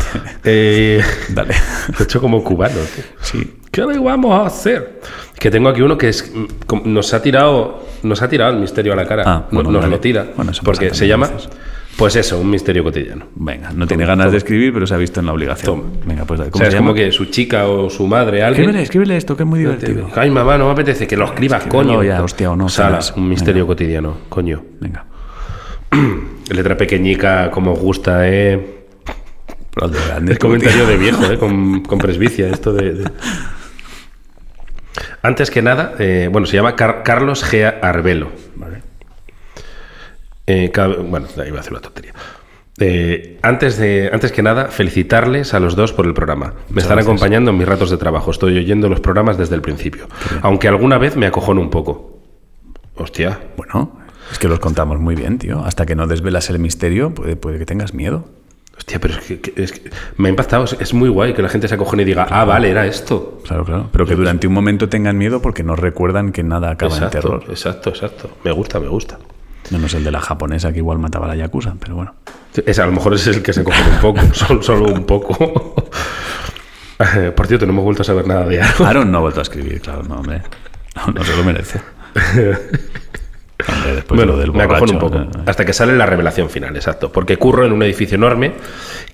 [0.44, 1.54] Eh, Dale.
[1.90, 3.04] lo he hecho como cubano, tío.
[3.22, 3.58] Sí.
[3.72, 5.02] ¿Qué le vamos a hacer?
[5.38, 8.94] Que tengo aquí uno que es, mm, nos ha tirado nos ha tirado el misterio
[8.94, 9.24] a la cara.
[9.28, 10.26] Ah, bueno, nos lo tira.
[10.36, 11.50] Bueno, porque se llama, veces.
[11.98, 13.28] Pues eso, un misterio cotidiano.
[13.36, 14.32] Venga, no tiene ganas toma.
[14.32, 15.82] de escribir, pero se ha visto en la obligación.
[15.82, 15.94] Toma.
[16.06, 16.50] Venga, pues dale.
[16.50, 18.64] O ¿Cómo sea, se es como que su chica o su madre, alguien.
[18.64, 20.10] Escríbele, escríbele esto, que es muy divertido.
[20.16, 22.04] Ay, mamá, no me apetece que lo escribas, Escríbelo coño.
[22.04, 23.18] ya, hostia, o no, Sala, cenas.
[23.18, 23.68] un misterio Venga.
[23.68, 24.64] cotidiano, coño.
[24.82, 25.06] Venga.
[26.50, 28.72] Letra pequeñica, como os gusta, ¿eh?
[29.76, 31.38] De grande, El comentario de viejo, ¿eh?
[31.38, 32.94] Con, con presbicia, esto de...
[32.94, 33.12] de-
[35.22, 37.80] Antes que nada, eh, bueno, se llama Car- Carlos G.
[37.82, 38.32] Arbelo.
[40.48, 42.14] Eh, cada- bueno, iba a hacer una tontería.
[42.78, 46.54] Eh, antes, de, antes que nada, felicitarles a los dos por el programa.
[46.70, 47.06] Me están gracias.
[47.06, 48.32] acompañando en mis ratos de trabajo.
[48.32, 50.08] Estoy oyendo los programas desde el principio.
[50.42, 52.20] Aunque alguna vez me acojono un poco.
[52.96, 53.40] Hostia.
[53.58, 53.98] Bueno,
[54.32, 55.64] es que los contamos muy bien, tío.
[55.64, 58.26] Hasta que no desvelas el misterio, puede, puede que tengas miedo.
[58.78, 60.66] Hostia, pero es que, que- es que me ha impactado.
[60.66, 63.40] Es, es muy guay que la gente se acojone y diga, ah, vale, era esto.
[63.48, 63.90] Claro, claro.
[63.92, 67.24] Pero que durante un momento tengan miedo porque no recuerdan que nada acaba Exacto, en
[67.24, 67.44] terror.
[67.50, 68.30] exacto, exacto.
[68.44, 69.18] Me gusta, me gusta.
[69.72, 72.14] Menos el de la japonesa que igual mataba a la yakuza, pero bueno.
[72.66, 75.06] Es, a lo mejor ese es el que se acojona un poco, solo, solo un
[75.06, 75.76] poco.
[77.00, 78.88] Eh, Por cierto, no hemos vuelto a saber nada de Aaron.
[78.88, 80.42] Aaron no ha vuelto a escribir, claro, no, hombre.
[80.96, 81.80] No, no se lo merece.
[83.68, 85.18] Hombre, después de Bueno, lo del me un poco.
[85.18, 87.12] eh, Hasta que sale la revelación final, exacto.
[87.12, 88.54] Porque curro en un edificio enorme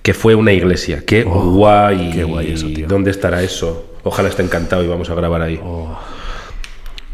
[0.02, 1.04] que fue una iglesia.
[1.06, 2.08] Qué guay.
[2.10, 2.86] Oh, qué guay eso, tío.
[2.88, 3.96] ¿Dónde estará eso?
[4.02, 5.60] Ojalá esté encantado y vamos a grabar ahí.
[5.62, 5.96] Oh.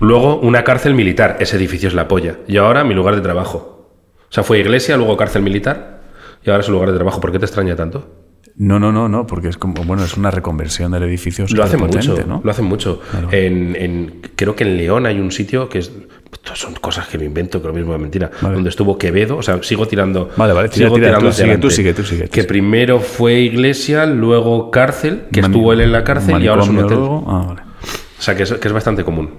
[0.01, 1.37] Luego, una cárcel militar.
[1.41, 2.37] Ese edificio es la polla.
[2.47, 3.91] Y ahora mi lugar de trabajo.
[4.31, 6.01] O sea, fue iglesia, luego cárcel militar
[6.45, 7.21] y ahora es su lugar de trabajo.
[7.21, 8.15] ¿Por qué te extraña tanto?
[8.57, 11.79] No, no, no, no, porque es como, bueno, es una reconversión del edificio Lo hacen
[11.79, 12.41] superpotente, mucho, ¿no?
[12.43, 13.01] lo hacen mucho.
[13.31, 15.93] En, en- creo que en León hay un sitio que es...
[16.55, 18.31] Son cosas que me invento, que lo mismo es mentira.
[18.41, 18.57] Vale.
[18.57, 20.31] Donde estuvo Quevedo, o sea, sigo tirando...
[20.37, 22.99] Vale, vale, tira, sigo tira, tirando tú sigue, tú sigue, tú sigue, tú Que primero
[23.01, 26.79] fue iglesia, luego cárcel, que Mani- estuvo él en la cárcel y ahora es un
[26.81, 26.99] hotel.
[27.29, 27.61] Ah, vale.
[28.19, 29.31] O sea, que es, que es bastante común.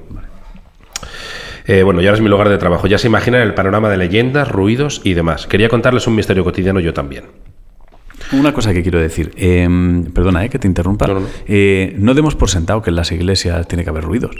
[1.72, 2.88] Eh, bueno, y ahora es mi lugar de trabajo.
[2.88, 5.46] Ya se imaginan el panorama de leyendas, ruidos y demás.
[5.46, 7.26] Quería contarles un misterio cotidiano yo también.
[8.32, 9.68] Una cosa que quiero decir, eh,
[10.14, 11.28] perdona eh, que te interrumpa, No, no, no.
[11.48, 14.36] Eh, no demos por sentado que en las iglesias tiene que haber ruidos.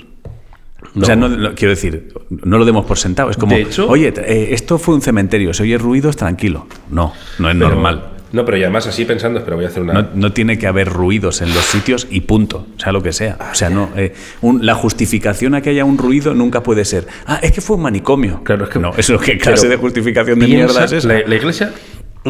[0.96, 1.04] No.
[1.04, 3.30] O sea, no, no- quiero decir, no lo demos por sentado.
[3.30, 6.66] Es como, hecho- oye, eh, esto fue un cementerio, se oye ruidos, tranquilo.
[6.90, 8.04] No, no es normal.
[8.32, 9.94] No, pero y además así pensando, espera, voy a hacer una...
[9.94, 13.38] No, no tiene que haber ruidos en los sitios y punto, sea lo que sea.
[13.52, 17.08] O sea, no, eh, un- la justificación a que haya un ruido nunca puede ser.
[17.26, 18.44] Ah, es que fue un manicomio.
[18.44, 21.08] Claro, es que- no, eso qué clase Claro, de justificación de mierda es esa.
[21.08, 21.74] La, la iglesia,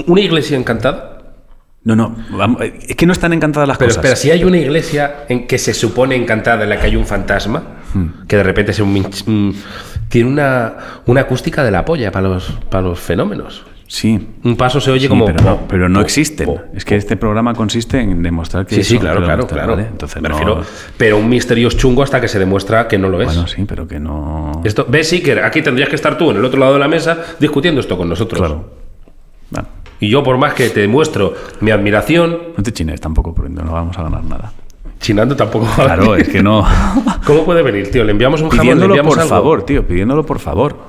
[0.07, 1.17] una iglesia encantada.
[1.83, 4.03] No, no, vamos, es que no están encantadas las Pero cosas.
[4.03, 7.05] espera, si hay una iglesia en que se supone encantada en la que hay un
[7.05, 8.27] fantasma, Hmm.
[8.27, 9.55] que de repente es un, minch- un-
[10.09, 10.75] tiene una,
[11.07, 13.65] una acústica de la polla para los, para los fenómenos.
[13.91, 14.27] Sí.
[14.43, 15.25] Un paso se oye Sí, como.
[15.25, 16.45] pero no, pero no po, existen.
[16.45, 19.71] po, es que este programa consiste en demostrar que Sí, sí, claro, claro, claro.
[19.75, 19.87] ¿vale?
[19.87, 20.61] Entonces, Me no- refiero,
[20.95, 23.25] pero un misterio es chungo hasta que se demuestra que no lo es.
[23.25, 24.61] Bueno, sí, pero que no.
[24.63, 27.17] Esto, ves, Iker, aquí tendrías que estar tú en el otro lado de la mesa
[27.39, 28.39] discutiendo esto con nosotros.
[28.39, 28.69] Claro.
[30.01, 33.71] Y yo, por más que te demuestro mi admiración, no te chines tampoco, porque no
[33.71, 34.53] vamos a ganar nada.
[34.99, 35.67] chinando tampoco.
[35.75, 36.63] Claro, es que no.
[37.25, 38.03] ¿Cómo puede venir, tío?
[38.03, 39.29] Le enviamos un jamón, le pidiéndolo enviamos por algo?
[39.35, 40.88] favor, tío, pidiéndolo por favor.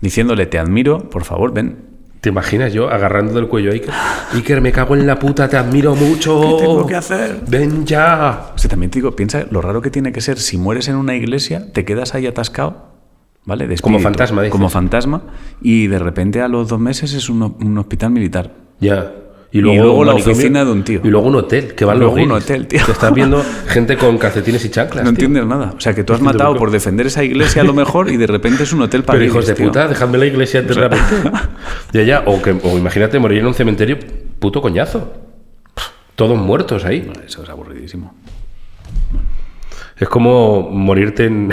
[0.00, 1.86] Diciéndole, te admiro, por favor, ven.
[2.20, 3.94] ¿Te imaginas yo agarrando del cuello a Iker?
[4.34, 6.40] Iker, me cago en la puta, te admiro mucho.
[6.40, 7.40] ¿Qué tengo que hacer?
[7.46, 8.50] Ven ya.
[8.54, 10.96] O sea, también te digo, piensa lo raro que tiene que ser si mueres en
[10.96, 12.88] una iglesia, te quedas ahí atascado,
[13.44, 13.68] ¿vale?
[13.68, 14.52] De Como espíritu, fantasma, dices.
[14.52, 15.22] Como fantasma,
[15.60, 18.52] y de repente a los dos meses es un, un hospital militar.
[18.80, 19.12] Ya.
[19.50, 21.00] Y luego la oficina de un tío.
[21.02, 22.84] Y luego un hotel, que van Y los luego un hotel, tío.
[22.84, 25.04] Te estás viendo gente con calcetines y chanclas.
[25.04, 25.26] No tío.
[25.26, 25.72] entiendes nada.
[25.76, 28.26] O sea, que tú has matado por defender esa iglesia a lo mejor y de
[28.26, 29.66] repente es un hotel para Pero hijos de tío.
[29.66, 31.14] puta, dejadme la iglesia enteramente.
[31.92, 32.22] ya, ya.
[32.26, 33.98] O, que, o imagínate morir en un cementerio,
[34.38, 35.14] puto coñazo.
[36.14, 37.10] Todos muertos ahí.
[37.26, 38.14] Eso es aburridísimo.
[39.96, 41.50] Es como morirte en,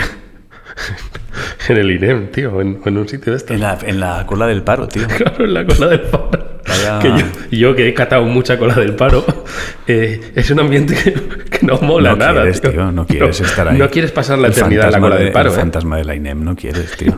[1.68, 3.54] en el INEM, tío, en, en un sitio de estos.
[3.54, 5.06] En la, en la cola del paro, tío.
[5.16, 6.56] Claro, en la cola del paro.
[6.66, 7.26] Vaya- Que yo,
[7.70, 9.24] yo que he catado mucha cola del paro,
[9.86, 11.12] eh, es un ambiente que,
[11.58, 12.42] que no mola No nada.
[12.42, 13.78] quieres, tío, no quieres estar ahí.
[13.78, 15.50] No quieres pasar la El eternidad en la cola de- del paro.
[15.50, 15.60] El ¿eh?
[15.60, 17.16] fantasma de la INEM, no quieres, tío.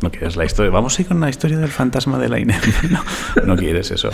[0.00, 0.70] No quieres la historia.
[0.70, 2.60] Vamos a ir con la historia del fantasma de la INEM.
[2.90, 3.04] No,
[3.44, 4.10] no quieres eso.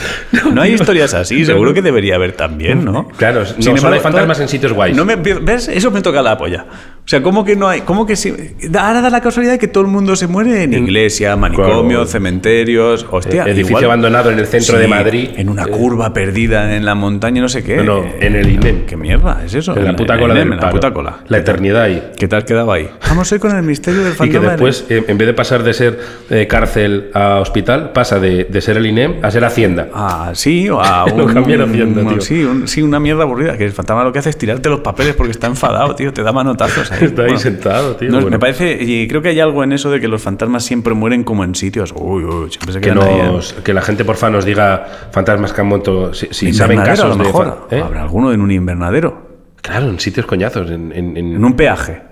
[0.53, 3.09] No hay historias así, seguro que debería haber también, ¿no?
[3.09, 4.97] Claro, no, Sin solo embargo, hay fantasmas todo- en sitios guays.
[4.97, 5.69] No me, ¿Ves?
[5.69, 6.65] Eso me toca la polla.
[7.05, 7.83] O sea, ¿cómo que no hay?
[7.83, 8.33] ¿Cómo que sí?
[8.79, 12.07] Ahora da la casualidad de que todo el mundo se muere en iglesia, manicomio, Claro.
[12.07, 13.07] cementerios.
[13.11, 15.29] Hostia, Edificio igual- abandonado en el centro de Madrid.
[15.37, 17.77] En una Eh, curva perdida en la montaña, no sé qué.
[17.77, 18.87] No, no, en el INEM.
[18.87, 19.77] ¿Qué mierda es eso?
[19.77, 21.19] En la puta cola del en la puta cola.
[21.29, 22.03] La eternidad ahí.
[22.19, 22.89] ¿Qué tal quedaba ahí?
[23.07, 24.41] Vamos ir con el misterio del Y que fantasma.
[24.45, 28.45] de- después, eh, en vez de pasar de ser eh, cárcel a hospital, pasa de,
[28.45, 29.89] de ser el INEM a ser Hacienda.
[29.93, 32.21] Ah, sí, o a un, cambian Hacienda, tío.
[32.23, 33.59] Sí, un- sí, una mierda aburrida.
[33.59, 36.11] Que el fantasma lo que hace es tirarte los papeles porque está enfadado, tío.
[36.15, 37.05] Te da manotazos ahí.
[37.05, 38.31] Está ahí sentado, tío, no, bueno.
[38.31, 41.25] Me parece, y creo que hay algo en eso de que los fantasmas siempre mueren
[41.25, 41.93] como en sitios.
[41.97, 42.97] Uy, uy, siempre se Que, ahí.
[43.67, 43.73] ¿eh?
[43.75, 46.13] la gente, porfa, nos diga fantasmas que han muerto.
[46.15, 47.69] Si, si En saben casos a lo mejor.
[47.71, 47.81] ¿eh?
[47.81, 49.35] Habrá alguno en un invernadero.
[49.63, 50.71] Claro, en sitios coñazos.
[50.71, 52.03] En, en- en- En un peaje.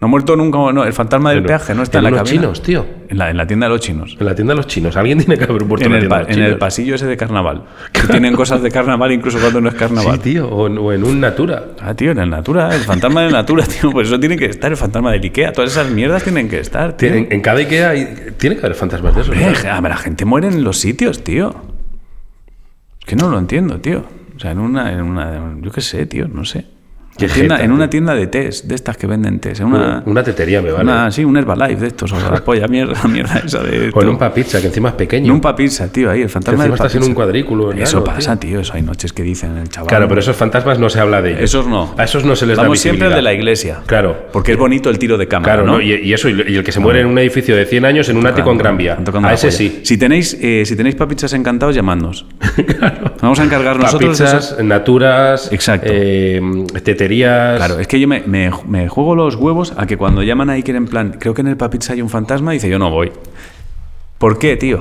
[0.00, 2.18] No ha muerto nunca, no, el fantasma del Pero peaje no está en, en la
[2.18, 2.42] los cabina.
[2.42, 2.84] chinos, tío.
[3.08, 4.16] En la, en la tienda de los chinos.
[4.18, 4.96] En la tienda de los chinos.
[4.96, 6.58] Alguien tiene que haber muerto En en, la el, tienda pa- de los en el
[6.58, 7.62] pasillo ese de carnaval.
[7.92, 10.16] Que tienen cosas de carnaval incluso cuando no es carnaval.
[10.16, 10.48] Sí, tío.
[10.48, 11.62] O en, o en un Natura.
[11.80, 14.70] Ah, tío, en el Natura, el fantasma del Natura, tío, pues eso tiene que estar,
[14.72, 17.14] el fantasma del Ikea, todas esas mierdas tienen que estar, tío.
[17.14, 19.34] En, cada Ikea hay- tiene que haber fantasmas de esos.
[19.38, 21.54] Ver, la gente muere en los sitios, tío.
[22.98, 24.04] Es que no lo entiendo, tío.
[24.36, 26.66] O sea, en una, en una yo qué sé, tío, no sé.
[27.16, 30.02] En, tienda- jeta, en una tienda de test, de estas que venden test, en una,
[30.04, 30.82] Una tetería me vale.
[30.84, 33.90] una- sí, un Herbalife de estos, o la polla, mierda, mierda esa de...
[33.94, 35.26] O en un pizza, que encima es pequeño.
[35.26, 37.14] En un papizza, tío, ahí, el que fantasma encima del estás en un papizza.
[37.14, 37.72] cuadrículo.
[37.72, 38.50] Eso pasa, tío.
[38.50, 39.88] tío, eso hay noches que dicen el chaval.
[39.88, 41.42] Claro, pero esos fantasmas no se habla de ellos.
[41.42, 41.94] Esos no.
[41.96, 43.78] A esos no se les Vamos da siempre al de la iglesia.
[43.86, 44.26] Claro.
[44.32, 45.74] Porque es bonito el tiro de cámara, Claro, ¿no?
[45.74, 45.80] ¿no?
[45.80, 48.16] Y, y eso, y el que se muere en un edificio de 100 años en
[48.16, 48.98] un ático en Gran Vía.
[49.22, 49.80] A ese sí.
[49.84, 52.26] Si tenéis, eh, si tenéis papichas encantados, llamadnos.
[53.22, 54.18] Vamos a encargar nosotros.
[54.18, 55.92] de Pizzas, esos- naturas, Exacto.
[57.56, 60.54] Claro, es que yo me, me- me juego los huevos a que cuando llaman a
[60.54, 63.12] Iker en plan, creo que en el papizza hay un fantasma, dice yo no voy.
[64.24, 64.78] ¿Por qué, tío?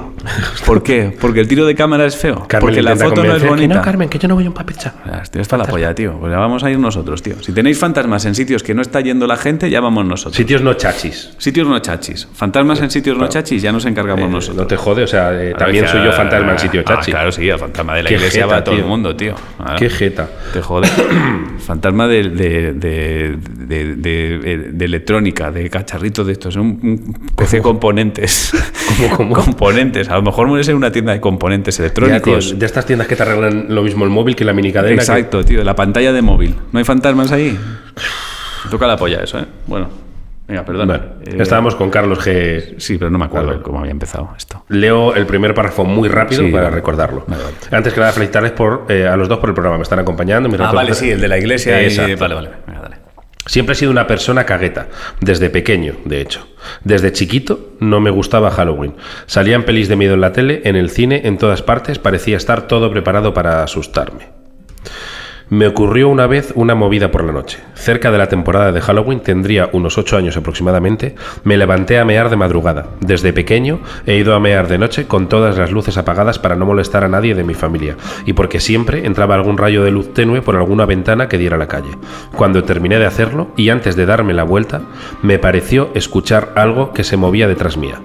[0.66, 1.14] ¿Por qué?
[1.20, 2.46] Porque el tiro de cámara es feo.
[2.48, 3.76] Carmen porque la foto no es que bonita.
[3.76, 4.94] No, Carmen, que yo no voy a un papizza.
[5.06, 6.14] Ah, Estoy hasta la polla, tío.
[6.18, 7.36] Pues ya vamos a ir nosotros, tío.
[7.44, 10.38] Si tenéis fantasmas en sitios que no está yendo la gente, ya vamos nosotros.
[10.38, 11.32] Sitios no chachis.
[11.40, 12.26] Sitios no chachis.
[12.34, 14.56] Fantasmas en sitios no chachis, ya nos encargamos nosotros.
[14.64, 17.12] No te jode, o sea, eh, también soy yo fantasma en sitio Ah, chachi.
[17.12, 18.84] claro, sí, el fantasma de la Qué iglesia jeta, va a todo tío.
[18.86, 19.36] el mundo, tío.
[19.78, 20.30] Qué jeta.
[20.54, 20.88] Te jode.
[21.60, 26.56] Fantasma de, de, de, de- de- de electrónica, de cacharritos de estos.
[26.56, 28.52] Un, un PC componentes.
[29.18, 29.33] ¿Cómo, cómo?
[29.46, 30.10] Componentes.
[30.10, 32.60] A lo mejor mueres en una tienda de componentes Ya, tío, electrónicos.
[32.60, 34.96] de estas tiendas que te arreglan lo mismo el móvil que la minicadena.
[34.96, 35.64] que- Exacto, tío.
[35.64, 36.56] La pantalla de móvil.
[36.72, 37.58] ¿No hay fantasmas ahí?
[38.70, 39.46] Toca la polla eso, ¿eh?
[39.68, 39.90] Bueno.
[40.46, 40.88] Venga, perdón.
[40.88, 42.76] Bueno, Eh, estávamos con Carlos G.
[42.78, 44.66] Sí, pero no me acuerdo cómo había empezado esto.
[44.68, 46.76] Leo el primer párrafo muy rápido Sí, para vale.
[46.76, 47.24] recordarlo.
[47.28, 47.56] Vale, vale.
[47.72, 49.78] Antes que nada, felicitarles por, eh, a los dos por el programa.
[49.78, 50.50] Me están acompañando.
[50.50, 51.82] mis Ah, vale, sí, el de la iglesia.
[51.82, 52.16] y-.
[52.16, 52.50] Vale, vale.
[52.68, 52.83] Venga.
[53.46, 54.88] Siempre he sido una persona cagueta,
[55.20, 56.48] desde pequeño, de hecho.
[56.84, 58.96] Desde chiquito no me gustaba Halloween.
[59.26, 62.68] Salían pelis de miedo en la tele, en el cine, en todas partes, parecía estar
[62.68, 64.30] todo preparado para asustarme.
[65.50, 67.60] Me ocurrió una vez una movida por la noche.
[67.76, 72.30] Cerca de la temporada de Halloween, tendría unos 8 años aproximadamente, me levanté a mear
[72.30, 72.88] de madrugada.
[73.02, 76.66] Desde pequeño he ido a mear de noche con todas las luces apagadas para no
[76.66, 80.42] molestar a nadie de mi familia y porque siempre entraba algún rayo de luz tenue
[80.42, 81.92] por alguna ventana que diera a la calle.
[82.36, 84.82] Cuando terminé de hacerlo y antes de darme la vuelta,
[85.22, 88.00] me pareció escuchar algo que se movía detrás mía,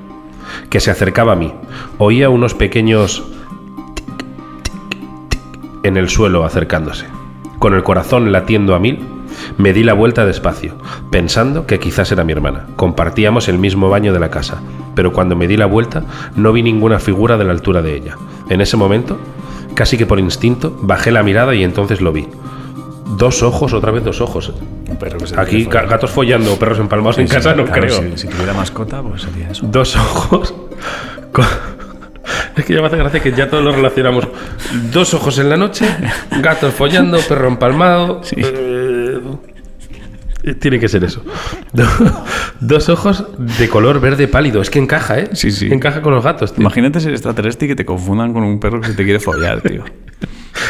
[0.70, 1.54] que se acercaba a mí.
[1.98, 3.24] Oía unos pequeños
[5.84, 7.17] en el suelo acercándose.
[7.58, 9.00] Con el corazón latiendo a mil,
[9.56, 10.76] me di la vuelta despacio,
[11.10, 12.66] pensando que quizás era mi hermana.
[12.76, 14.60] Compartíamos el mismo baño de la casa,
[14.94, 16.04] pero cuando me di la vuelta
[16.36, 18.16] no vi ninguna figura de la altura de ella.
[18.48, 19.18] En ese momento,
[19.74, 22.28] casi que por instinto, bajé la mirada y entonces lo vi.
[23.16, 24.52] Dos ojos, otra vez dos ojos.
[25.00, 25.86] Perro que Aquí follar.
[25.88, 28.02] gatos follando o perros empalmados en Sí, casa no claro, creo.
[28.16, 29.66] Si, si tuviera mascota, pues sería eso.
[29.66, 30.54] Dos ojos.
[31.32, 31.44] con-
[32.58, 34.26] Es que ya me hace gracia que ya todos lo relacionamos.
[34.92, 35.86] Dos ojos en la noche,
[36.42, 38.20] gatos follando, perro empalmado.
[38.36, 39.20] eh,
[40.60, 41.22] tiene que ser eso.
[41.72, 41.84] Do-
[42.60, 44.60] Dos ojos de color verde pálido.
[44.60, 45.28] Es que encaja, ¿eh?
[45.32, 45.68] Sí, sí.
[45.72, 46.62] Encaja con los gatos, tío.
[46.62, 49.60] Imagínate ser extraterrestre y que te confundan con un perro que se te quiere follar,
[49.60, 49.84] tío.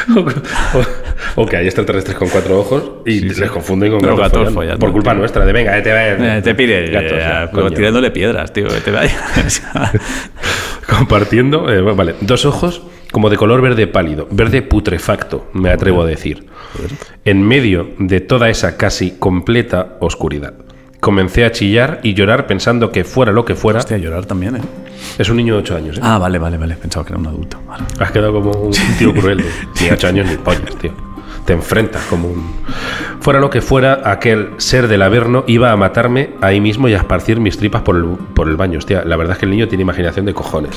[1.36, 3.40] O que hay extraterrestres con cuatro ojos y Sí, sí.
[3.40, 4.78] les confunden con gatos, gatos follando.
[4.78, 5.20] Por culpa tío.
[5.20, 8.66] nuestra, de venga, eh, te, Eh, pide, Gatos, eh, ya, tirándole piedras, tío.
[8.68, 9.16] Que te vaya.
[10.88, 16.06] compartiendo, eh, vale, dos ojos como de color verde pálido, verde putrefacto, me atrevo a
[16.06, 16.46] decir,
[17.24, 20.54] en medio de toda esa casi completa oscuridad.
[21.00, 24.60] Comencé a chillar y llorar pensando que fuera lo que fuera, Hostia, llorar también, ¿eh?
[25.18, 26.00] Es un niño de 8 años, ¿eh?
[26.02, 26.74] Ah, vale, vale, vale.
[26.76, 27.58] Pensaba que era un adulto.
[27.66, 27.84] Vale.
[27.98, 29.38] Has quedado como un tío cruel.
[29.38, 29.44] de-
[29.82, 30.92] Ni 8 años ni pollas, tío.
[31.44, 32.52] Te enfrentas como un...
[33.20, 36.98] Fuera lo que fuera, aquel ser del Averno iba a matarme ahí mismo y a
[36.98, 38.78] esparcir mis tripas por el, por el baño.
[38.78, 40.76] Hostia, la verdad es que el niño tiene imaginación de cojones.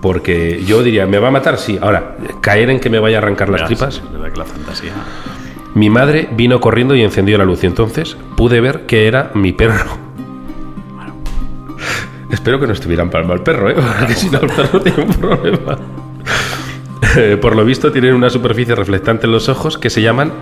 [0.00, 1.58] Porque yo diría, ¿me va a matar?
[1.58, 1.78] Sí.
[1.80, 4.00] Ahora, caer en que me vaya a arrancar las Ya, tripas.
[4.00, 4.92] que la fantasía.
[5.74, 9.52] Mi madre vino corriendo y encendió la luz y entonces pude ver que era mi
[9.52, 9.98] perro.
[12.36, 13.74] Espero que no estuvieran palma el perro, ¿eh?
[13.98, 15.78] Porque si no, el perro tiene un problema.
[17.16, 20.32] Eh, Por lo visto tienen una superficie reflectante en los ojos que se llaman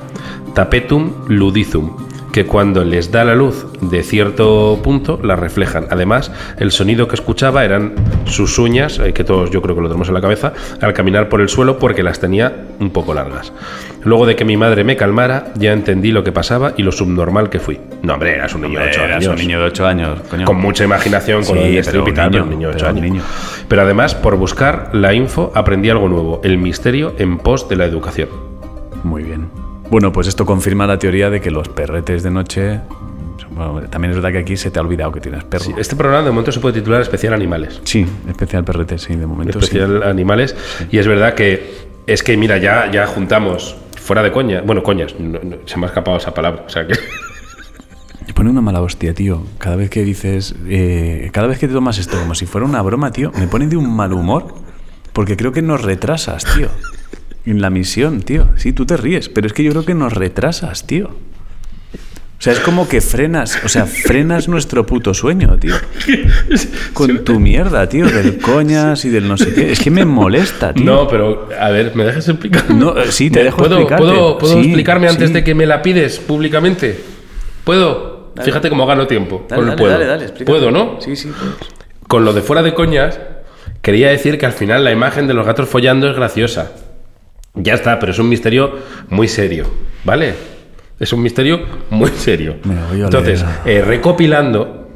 [0.54, 1.96] tapetum ludizum,
[2.34, 5.86] que cuando les da la luz de cierto punto la reflejan.
[5.90, 7.92] Además, el sonido que escuchaba eran
[8.24, 11.28] sus uñas, eh, que todos yo creo que lo tenemos en la cabeza, al caminar
[11.28, 13.52] por el suelo porque las tenía un poco largas.
[14.02, 17.50] Luego de que mi madre me calmara, ya entendí lo que pasaba y lo subnormal
[17.50, 17.78] que fui.
[18.02, 19.28] No, hombre, eras un niño de 8 Eras años.
[19.28, 20.44] un niño de 8 años, coño.
[20.44, 23.02] Con mucha imaginación, con Sí, y un niño, de pero 8 un años.
[23.12, 23.22] niño.
[23.68, 27.84] Pero además, por buscar la info, aprendí algo nuevo, el misterio en pos de la
[27.84, 28.28] educación.
[29.04, 29.63] Muy bien.
[29.90, 32.80] Bueno, pues esto confirma la teoría de que los perretes de noche
[33.50, 35.64] Bueno, también es verdad que aquí se te ha olvidado que tienes perro.
[35.64, 37.80] Sí, Sí, este programa de momento se puede titular Especial Animales.
[38.28, 39.66] especial perrete, sí, de momento sí.
[39.66, 40.56] especial animales.
[40.90, 45.14] Y es verdad que es que, mira, ya, ya juntamos, fuera de coña, bueno, coñas,
[45.18, 46.64] no- no, se me ha escapado esa palabra.
[46.66, 46.94] O sea que.
[48.26, 49.42] Me pone una mala hostia, tío.
[49.58, 52.80] Cada vez que dices, eh, cada vez que te tomas esto como si fuera una
[52.80, 54.46] broma, tío, me pone de un mal humor.
[55.12, 56.68] Porque creo que nos retrasas, tío.
[57.46, 58.48] En la misión, tío.
[58.56, 61.08] Sí, tú te ríes, pero es que yo creo que nos retrasas, tío.
[61.08, 65.74] O sea, es como que frenas, o sea, frenas nuestro puto sueño, tío.
[66.92, 69.72] Con tu mierda, tío, del coñas y del no sé qué.
[69.72, 70.84] Es que me molesta, tío.
[70.84, 72.70] No, pero a ver, ¿me dejas explicar?
[72.70, 74.04] No, sí, te ¿Me- dejo ¿Puedo, explicarte.
[74.06, 75.34] ¿Puedo, puedo Sí, explicarme antes sí.
[75.34, 76.98] de que me la pides públicamente?
[77.64, 78.32] ¿Puedo?
[78.42, 79.46] Fíjate cómo gano tiempo.
[79.48, 79.92] Dale, dale, puedo.
[79.92, 80.28] dale, dale.
[80.44, 80.98] Puedo, ¿no?
[81.00, 81.54] Sí, sí, puedes.
[82.08, 83.18] Con lo de fuera de coñas,
[83.80, 86.72] quería decir que al final la imagen de los gatos follando es graciosa.
[87.54, 88.72] Ya está, pero es un misterio
[89.10, 89.66] muy serio,
[90.04, 90.34] ¿vale?
[90.98, 92.56] Es un misterio muy serio.
[92.64, 94.88] Me voy a Entonces, eh, recopilando,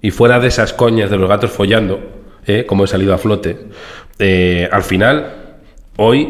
[0.00, 2.00] y fuera de esas coñas de los gatos follando,
[2.46, 3.58] eh, como he salido a flote,
[4.18, 5.58] eh, al final,
[5.96, 6.28] hoy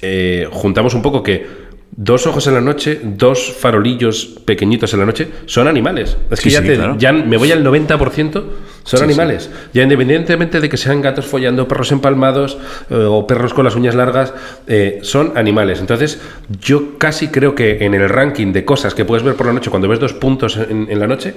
[0.00, 1.46] eh, juntamos un poco que
[1.94, 6.16] dos ojos en la noche, dos farolillos pequeñitos en la noche, son animales.
[6.30, 6.96] Es que Sí, ya, sí, te- claro.
[6.98, 8.42] ya me voy al 90%,
[8.84, 9.50] son Sí, animales.
[9.72, 12.58] Ya independientemente de que sean gatos follando, perros empalmados
[12.90, 14.34] eh, o perros con las uñas largas,
[14.66, 15.80] eh, son animales.
[15.80, 16.20] Entonces,
[16.60, 19.70] yo casi creo que en el ranking de cosas que puedes ver por la noche,
[19.70, 21.34] cuando ves dos puntos en, en la noche,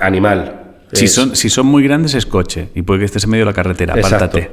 [0.00, 0.65] animal.
[0.92, 3.50] Si son, si son muy grandes es coche y puede que estés en medio de
[3.50, 4.38] la carretera, Exacto.
[4.38, 4.50] apártate.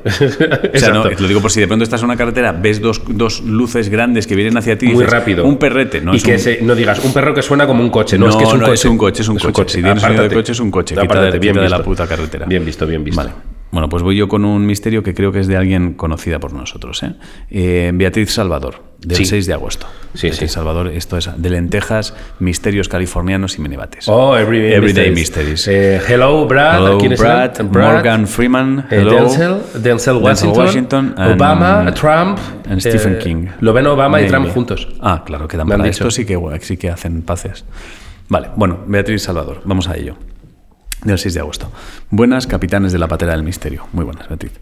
[0.76, 3.02] O sea, no, lo digo por si de pronto estás en una carretera, ves dos,
[3.08, 5.46] dos luces grandes que vienen hacia ti Muy dices, rápido.
[5.46, 7.84] Un perrete, no y es que un- se- no digas un perro que suena como
[7.84, 8.18] un coche.
[8.18, 8.74] No, No, es que es un no, coche.
[8.74, 9.74] es un coche, es un coche.
[9.76, 10.96] Si tiene sonido de coche, es un coche.
[10.96, 12.46] Quita de- Apártate, bien quita de la puta carretera.
[12.48, 13.22] Bien visto, bien visto.
[13.22, 13.34] Vale.
[13.74, 16.54] Bueno, pues voy yo con un misterio que creo que es de alguien conocida por
[16.54, 17.02] nosotros.
[17.02, 17.14] ¿eh?
[17.50, 19.26] Eh, Beatriz Salvador, del Sí.
[19.26, 19.88] 6 de agosto.
[20.14, 20.54] Sí, Beatriz sí.
[20.56, 24.08] Salvador, esto es de lentejas, misterios californianos y menebates.
[24.08, 25.68] Oh, Everyday, Everyday Mysteries.
[25.68, 25.68] Mysteries.
[25.70, 26.86] Eh, hello, Brad.
[26.86, 27.60] Hello, ¿Quién es Brad?
[27.64, 29.12] Morgan Freeman, Eh, hello.
[29.24, 32.38] Denzel, Denzel Washington, Washington and- Obama, Trump,
[32.70, 33.48] and Stephen King.
[33.60, 34.28] Lo ven Obama y.
[34.28, 34.88] Trump juntos.
[35.02, 36.08] Ah, claro, quedan para dicho.
[36.08, 37.66] esto sí que, sí que hacen paces.
[38.30, 40.16] Vale, bueno, Beatriz Salvador, vamos a ello.
[41.04, 41.70] Del 6 de agosto.
[42.10, 43.88] Buenas, capitanes de la patera del misterio.
[43.92, 44.54] Muy buenas, Beatriz.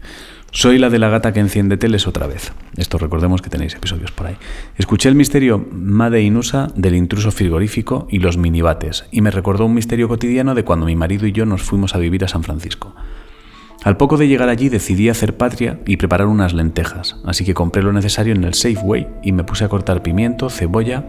[0.50, 2.52] Soy la de la gata que enciende teles otra vez.
[2.76, 4.36] Esto recordemos que tenéis episodios por ahí.
[4.76, 9.64] Escuché el misterio Made in USA del intruso frigorífico y los minibates, y me recordó
[9.64, 12.42] un misterio cotidiano de cuando mi marido y yo nos fuimos a vivir a San
[12.42, 12.94] Francisco.
[13.82, 17.82] Al poco de llegar allí decidí hacer patria y preparar unas lentejas, así que compré
[17.82, 21.04] lo necesario en el Safeway y me puse a cortar pimiento, cebolla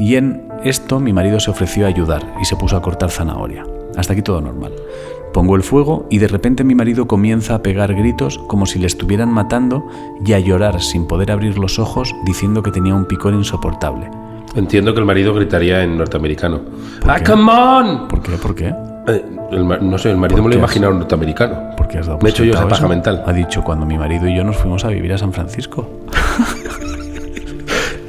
[0.00, 3.64] y en esto mi marido se ofreció a ayudar y se puso a cortar zanahoria.
[3.96, 4.72] Hasta aquí todo normal.
[5.32, 8.86] Pongo el fuego y de repente mi marido comienza a pegar gritos como si le
[8.86, 9.86] estuvieran matando
[10.24, 14.10] y a llorar sin poder abrir los ojos diciendo que tenía un picor insoportable.
[14.56, 16.60] Entiendo que el marido gritaría en norteamericano.
[17.06, 17.30] ¡Ah, qué?
[17.30, 18.08] come on!
[18.08, 18.32] ¿Por qué?
[18.32, 18.74] ¿Por qué?
[19.06, 21.76] Eh, el no sé, el marido me lo imaginado norteamericano.
[21.76, 23.22] ¿Por qué has dado Me por he hecho yo esa paja mental.
[23.24, 25.88] Ha dicho cuando mi marido y yo nos fuimos a vivir a San Francisco.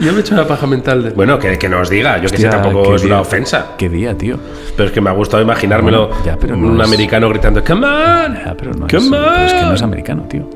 [0.01, 1.03] Yo me he hecho una paja mental.
[1.03, 3.75] de- Bueno, que, que nos diga, yo que sé, Hostia, tampoco es día- una ofensa.
[3.77, 4.37] ¿Qué día, tío?
[4.75, 6.07] Pero es que me ha gustado imaginármelo.
[6.09, 8.35] Bueno, ya, pero no un es- americano gritando, ¡Come on!
[8.35, 9.87] Ya, pero no, es, ¡Come pero es que no es on!
[9.87, 10.49] americano, tío.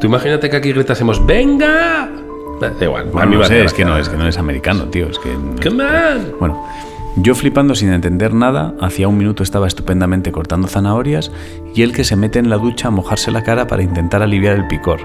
[0.00, 2.08] Tú imagínate que aquí gritásemos, ¡Venga!
[2.60, 4.84] Da igual, a Bueno, mí no sé, es que no, es que no es americano,
[4.84, 5.06] tío.
[5.08, 5.30] Es que
[5.68, 6.32] ¡Come on!
[6.38, 6.64] Bueno,
[7.16, 11.32] yo flipando sin entender nada, hacía un minuto estaba estupendamente cortando zanahorias
[11.74, 14.54] y él que se mete en la ducha a mojarse la cara para intentar aliviar
[14.56, 15.00] el picor.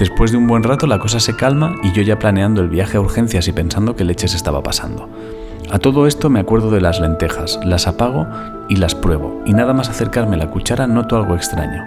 [0.00, 2.96] Después de un buen rato la cosa se calma y yo ya planeando el viaje
[2.96, 5.10] a urgencias y pensando qué leches estaba pasando.
[5.70, 8.26] A todo esto me acuerdo de las lentejas, las apago
[8.70, 11.84] y las pruebo, y nada más acercarme la cuchara noto algo extraño.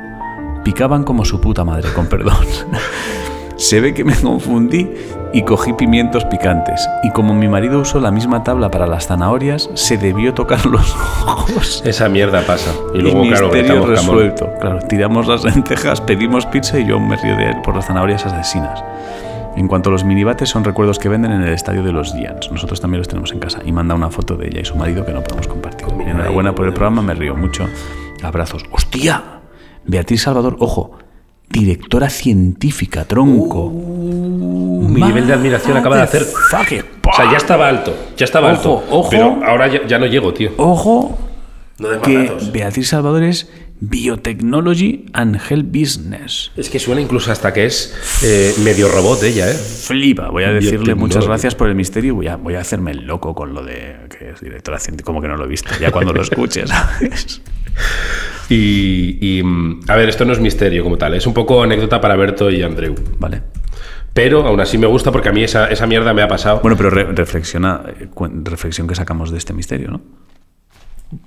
[0.64, 2.36] Picaban como su puta madre, con perdón.
[3.56, 4.90] Se ve que me confundí
[5.34, 6.88] y cogí pimientos picantes.
[7.04, 10.96] Y como mi marido usó la misma tabla para las zanahorias, se debió tocar los
[11.28, 11.84] ojos.
[11.86, 12.72] Esa mierda pasa.
[12.94, 14.50] Y luego, claro, misterio resuelto.
[14.60, 18.26] Claro, tiramos las lentejas, pedimos pizza y yo me río de él por las zanahorias
[18.26, 18.84] asesinas.
[19.56, 22.52] En cuanto a los minibates, son recuerdos que venden en el estadio de los Giants.
[22.52, 23.60] Nosotros también los tenemos en casa.
[23.64, 25.88] Y manda una foto de ella y su marido que no podemos compartir.
[26.08, 27.68] Enhorabuena por el programa, me río mucho.
[28.24, 28.64] Abrazos.
[28.72, 29.42] ¡Hostia!
[29.86, 30.98] Beatriz Salvador, ojo,
[31.54, 33.70] directora científica, tronco.
[33.72, 36.22] Mi nivel de admiración acaba de hacer.
[36.26, 36.86] Motherfucker.
[37.08, 38.84] O sea, ya estaba alto, ya estaba Ojo, alto.
[38.90, 39.10] ojo.
[39.10, 40.52] Pero ahora ya, ya no llego, tío.
[40.58, 41.18] Ojo,
[41.80, 42.32] No que.
[42.52, 43.50] Beatriz Salvador es
[43.90, 46.52] Biotechnology and Health Business.
[46.56, 47.94] Es que suena incluso hasta que es
[48.24, 49.54] eh, medio robot ella, ¿eh?
[49.54, 52.92] Flipa, voy a decirle muchas gracias por el misterio y voy a, voy a hacerme
[52.92, 55.70] el loco con lo de que es directora científica, como que no lo he visto,
[55.80, 57.42] ya cuando lo escuches, ¿sabes?
[58.50, 62.00] Y, y, mm, a ver, esto no es misterio como tal, es un poco anécdota
[62.02, 62.96] para Berto y Andreu.
[63.20, 63.42] Vale.
[64.14, 66.60] Pero aún así me gusta porque a mí esa, esa mierda me ha pasado.
[66.62, 68.08] Bueno, pero re- reflexiona, eh,
[68.44, 70.02] reflexión que sacamos de este misterio, ¿no?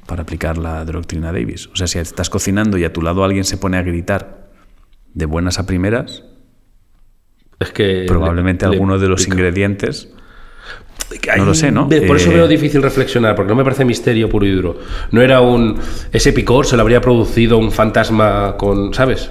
[0.07, 1.68] Para aplicar la doctrina Davis.
[1.72, 4.49] O sea, si estás cocinando y a tu lado alguien se pone a gritar
[5.14, 6.24] de buenas a primeras,
[7.59, 8.05] Es que.
[8.07, 10.09] probablemente le- le alguno de los ingredientes...
[11.37, 11.89] No lo sé, ¿no?
[11.89, 14.78] Por eso Eh, veo difícil reflexionar, porque no me parece misterio puro y duro.
[15.12, 15.78] No era un.
[16.11, 18.93] Ese picor se lo habría producido un fantasma con.
[18.93, 19.30] ¿Sabes?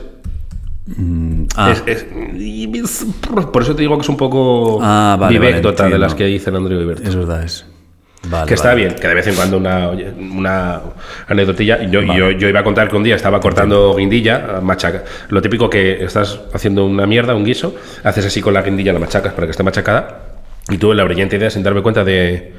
[1.57, 2.05] Ah, Es- es-
[2.37, 3.05] y- es-
[3.51, 6.55] por eso te digo que es un poco Ah, vale, vale, de las que dicen
[6.55, 7.03] Andreu y Berto.
[7.09, 7.65] es verdad, es...
[8.29, 8.81] Vale, Que está vale.
[8.85, 10.81] bien, que de vez en cuando una, una
[11.27, 11.83] anécdotilla.
[11.83, 15.03] Yo, yo, yo iba a contar que un día estaba cortando guindilla, machaca.
[15.29, 18.99] Lo típico que estás haciendo una mierda, un guiso, haces así con la guindilla, la
[18.99, 20.19] machacas para que esté machacada.
[20.69, 22.53] Y tuve la brillante idea sin darme cuenta de.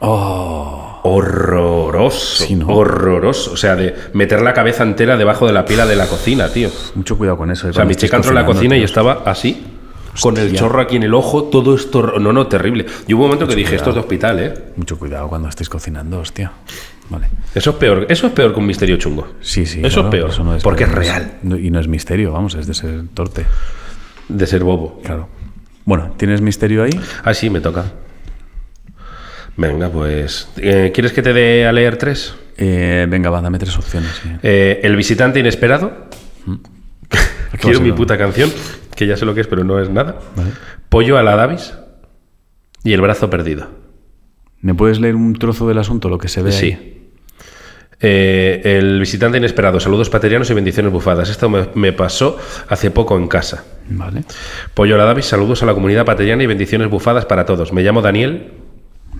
[0.00, 2.44] Oh, Horroroso.
[2.44, 2.66] Sí, ¿no?
[2.68, 3.52] Horroroso.
[3.52, 6.70] O sea, de meter la cabeza entera debajo de la pila de la cocina, tío.
[6.94, 7.66] mucho cuidado con eso.
[7.66, 9.64] eh, O sea, mi chica entró en la cocina y estaba así,
[10.20, 12.18] con el chorro aquí en el ojo, todo esto.
[12.18, 12.86] No, no, terrible.
[13.06, 14.54] Y hubo un momento que dije, esto es de hospital, ¿eh?
[14.76, 16.52] Mucho cuidado cuando estés cocinando, hostia.
[17.10, 17.28] Vale.
[17.54, 19.28] Eso es peor, eso es peor que un misterio chungo.
[19.40, 19.80] Sí, sí.
[19.84, 22.66] Eso claro, es peor, eso no porque es real, y no es misterio, vamos, es
[22.66, 23.44] de ser torpe.
[24.28, 25.00] de ser bobo.
[25.04, 25.28] Claro.
[25.84, 26.98] Bueno, ¿tienes misterio ahí?
[27.22, 27.84] Ah, sí, me toca.
[29.56, 30.48] Venga, pues.
[30.56, 32.34] eh, ¿Quieres que te dé a leer tres?
[32.56, 34.10] Eh, venga, va, dame tres opciones.
[34.22, 34.30] sí.
[34.42, 35.92] Eh, el visitante inesperado.
[36.46, 36.73] ¿Qué va
[37.60, 38.50] Quiero mi puta canción,
[38.94, 40.18] que ya sé lo que es, pero no es nada.
[40.36, 40.50] Vale.
[40.88, 41.74] Pollo a la Davis
[42.82, 43.68] y el brazo perdido.
[44.60, 46.58] ¿Me puedes leer un trozo del asunto, lo que se ve ahí?
[46.58, 46.94] Sí.
[48.00, 49.80] Eh, el visitante inesperado.
[49.80, 51.30] Saludos paterianos y bendiciones bufadas.
[51.30, 52.38] Esto me, me pasó
[52.68, 53.64] hace poco en casa.
[53.88, 54.24] Vale,
[54.72, 57.72] Pollo a la Davis, saludos a la comunidad pateriana y bendiciones bufadas para todos.
[57.72, 58.52] Me llamo Daniel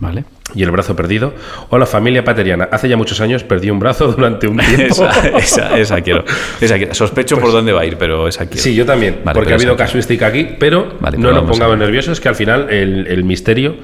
[0.01, 0.25] vale.
[0.55, 1.35] y el brazo perdido.
[1.71, 2.69] Hola familia pateriana.
[2.71, 5.07] Hace ya muchos años perdí un brazo durante un tiempo.
[5.07, 6.25] esa, esa, esa quiero.
[6.61, 6.95] Esa quiero.
[6.95, 8.53] Sospecho por dónde va a ir, pero esa quiero.
[8.53, 11.79] Pues Sí, yo también, Vale, porque ha habido casuística aquí, pero Vale, no nos pongamos
[11.79, 13.77] nerviosos, que al final el, el misterio...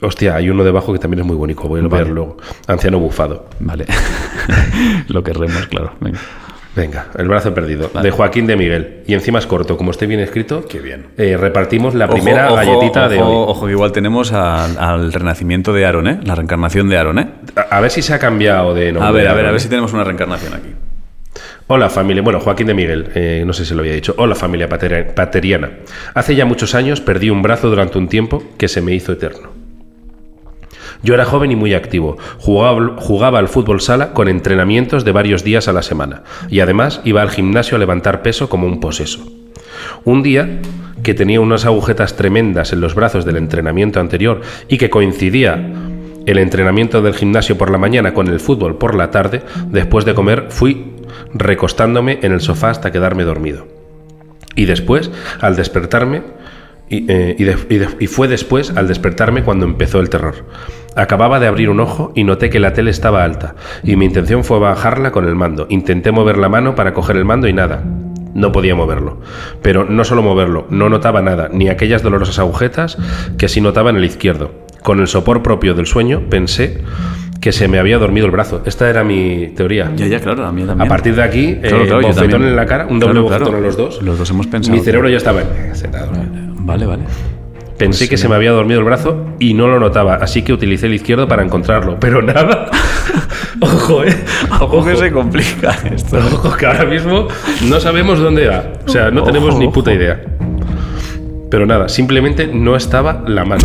[0.00, 2.36] Hostia, hay uno debajo que también es muy bonito, voy a ver luego.
[2.66, 3.46] Anciano bufado.
[3.60, 3.86] Vale.
[5.08, 5.92] lo querremos, claro.
[6.00, 6.18] Venga.
[6.76, 7.90] Venga, el brazo perdido.
[8.02, 9.02] De Joaquín de Miguel.
[9.06, 10.66] Y encima es corto, como esté bien escrito.
[10.68, 11.06] Qué bien.
[11.16, 13.50] eh, repartimos la Ojo, primera ojo, galletita de ojo, hoy.
[13.50, 16.20] Ojo, que igual tenemos al, al renacimiento de Aaron, ¿eh?
[16.24, 17.28] La reencarnación de Aaron, ¿eh?
[17.56, 19.08] A, a ver si se ha cambiado de nombre.
[19.08, 20.74] A ver, a ver, a ver si tenemos una reencarnación aquí.
[21.68, 24.14] Hola familia, bueno, Joaquín de Miguel, eh, no sé si lo había dicho.
[24.18, 25.70] Hola familia pateri- pateriana.
[26.14, 29.50] Hace ya muchos años perdí un brazo durante un tiempo que se me hizo eterno.
[31.02, 32.16] Yo era joven y muy activo.
[32.38, 36.22] Jugaba, al fútbol sala con entrenamientos de varios días a la semana.
[36.48, 39.20] Y además iba al gimnasio a levantar peso como un poseso.
[40.04, 40.60] Un día
[41.02, 45.72] que tenía unas agujetas tremendas en los brazos del entrenamiento anterior y que coincidía
[46.26, 50.14] el entrenamiento del gimnasio por la mañana con el fútbol por la tarde, después de
[50.14, 50.96] comer fui
[51.32, 53.66] recostándome en el sofá hasta quedarme dormido.
[54.56, 56.22] Y después, al despertarme,
[56.88, 60.46] y, eh, fue después al despertarme cuando empezó el terror.
[60.96, 64.44] Acababa de abrir un ojo y noté que la tele estaba alta, y mi intención
[64.44, 65.66] fue bajarla con el mando.
[65.68, 67.84] Intenté mover la mano para coger el mando y nada.
[68.34, 69.20] No podía moverlo.
[69.62, 72.98] Pero no solo moverlo, no notaba nada, ni aquellas dolorosas agujetas
[73.38, 74.50] que sí notaba en el izquierdo.
[74.82, 76.82] Con el sopor propio del sueño pensé
[77.40, 78.62] que se me había dormido el brazo.
[78.64, 79.92] Esta era mi teoría.
[79.96, 80.86] Ya, ya, claro, a mí también.
[80.86, 83.54] A partir de aquí, Claro, eh, claro, bofetón en la cara, un doble Claro, bofetón
[83.54, 84.02] a los dos.
[84.02, 84.76] Los dos hemos pensado.
[84.76, 85.74] Mi cerebro ya estaba en...
[85.74, 86.12] sentado.
[86.58, 87.02] Vale, vale.
[87.78, 90.52] Pensé Pues que se me había dormido el brazo y no lo notaba, así que
[90.52, 91.98] utilicé el izquierdo para encontrarlo.
[92.00, 92.70] Pero nada.
[93.60, 94.16] Ojo, eh.
[94.60, 96.16] Ojo que se complica esto.
[96.18, 97.28] Ojo, que ahora mismo
[97.68, 98.64] no sabemos dónde va.
[98.86, 99.74] O sea, no Ojo, tenemos ni ojo.
[99.74, 100.22] puta idea.
[101.50, 103.64] Pero nada, simplemente no estaba la mano.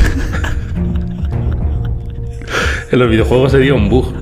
[2.92, 4.14] en los videojuegos sería un bug.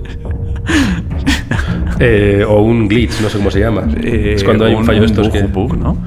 [1.99, 3.83] Eh, o un glitch, no sé cómo se llama.
[4.01, 5.43] es cuando hay un, fallo de estos que...
[5.43, 5.97] bug, ¿no?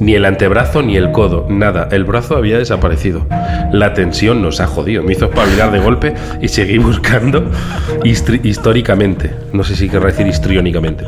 [0.00, 1.88] Ni el antebrazo ni el codo, nada.
[1.90, 3.26] El brazo había desaparecido.
[3.72, 5.02] La tensión nos ha jodido.
[5.02, 7.44] Me hizo espabilar de golpe y seguí buscando
[8.44, 9.30] históricamente.
[9.52, 11.04] No sé si querrá decir histriónicamente.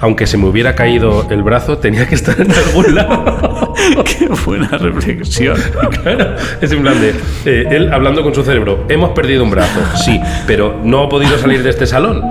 [0.00, 3.74] Aunque se me hubiera caído el brazo, tenía que estar en algún lado.
[4.04, 5.56] Qué buena reflexión.
[6.02, 7.10] Claro, es en plan de
[7.44, 8.84] eh, él hablando con su cerebro.
[8.88, 12.22] Hemos perdido un brazo, sí, pero no ha podido salir de este salón.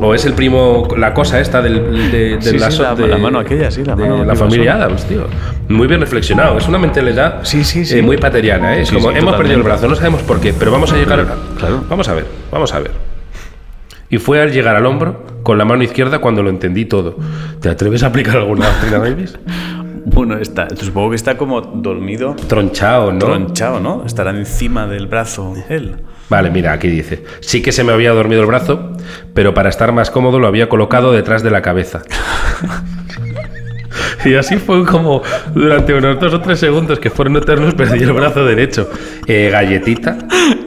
[0.00, 3.08] O es el primo, la cosa esta del, de, de Sí, la, sí, la- de-
[3.08, 4.74] la mano aquella, sí, la de mano la que familia.
[4.74, 5.26] Adams, tío.
[5.68, 6.58] Muy bien reflexionado.
[6.58, 7.98] Es una mentalidad Sí, sí, sí.
[7.98, 8.76] eh, muy pateriana.
[8.76, 8.82] ¿eh?
[8.82, 10.96] Es Sí, como sí, hemos perdido el brazo, no sabemos por qué, pero vamos a
[10.96, 11.26] llegar.
[11.58, 11.84] Claro.
[11.88, 12.90] Vamos a ver, vamos a ver.
[14.08, 17.16] Y fue al llegar al hombro con la mano izquierda cuando lo entendí todo.
[17.60, 19.38] ¿Te atreves a aplicar alguna doctrina Davis?
[20.08, 23.18] Bueno, está, supongo que está como dormido, Tronchado, ¿no?
[23.18, 24.04] tronchado, ¿no?
[24.06, 25.96] Estará encima del brazo él.
[26.30, 27.24] Vale, mira, aquí dice.
[27.40, 28.92] Sí que se me había dormido el brazo,
[29.34, 32.02] pero para estar más cómodo lo había colocado detrás de la cabeza.
[34.24, 35.22] Y así fue como
[35.54, 38.88] durante unos dos o tres segundos que fueron eternos perdí el brazo derecho.
[39.26, 40.18] Eh, galletita.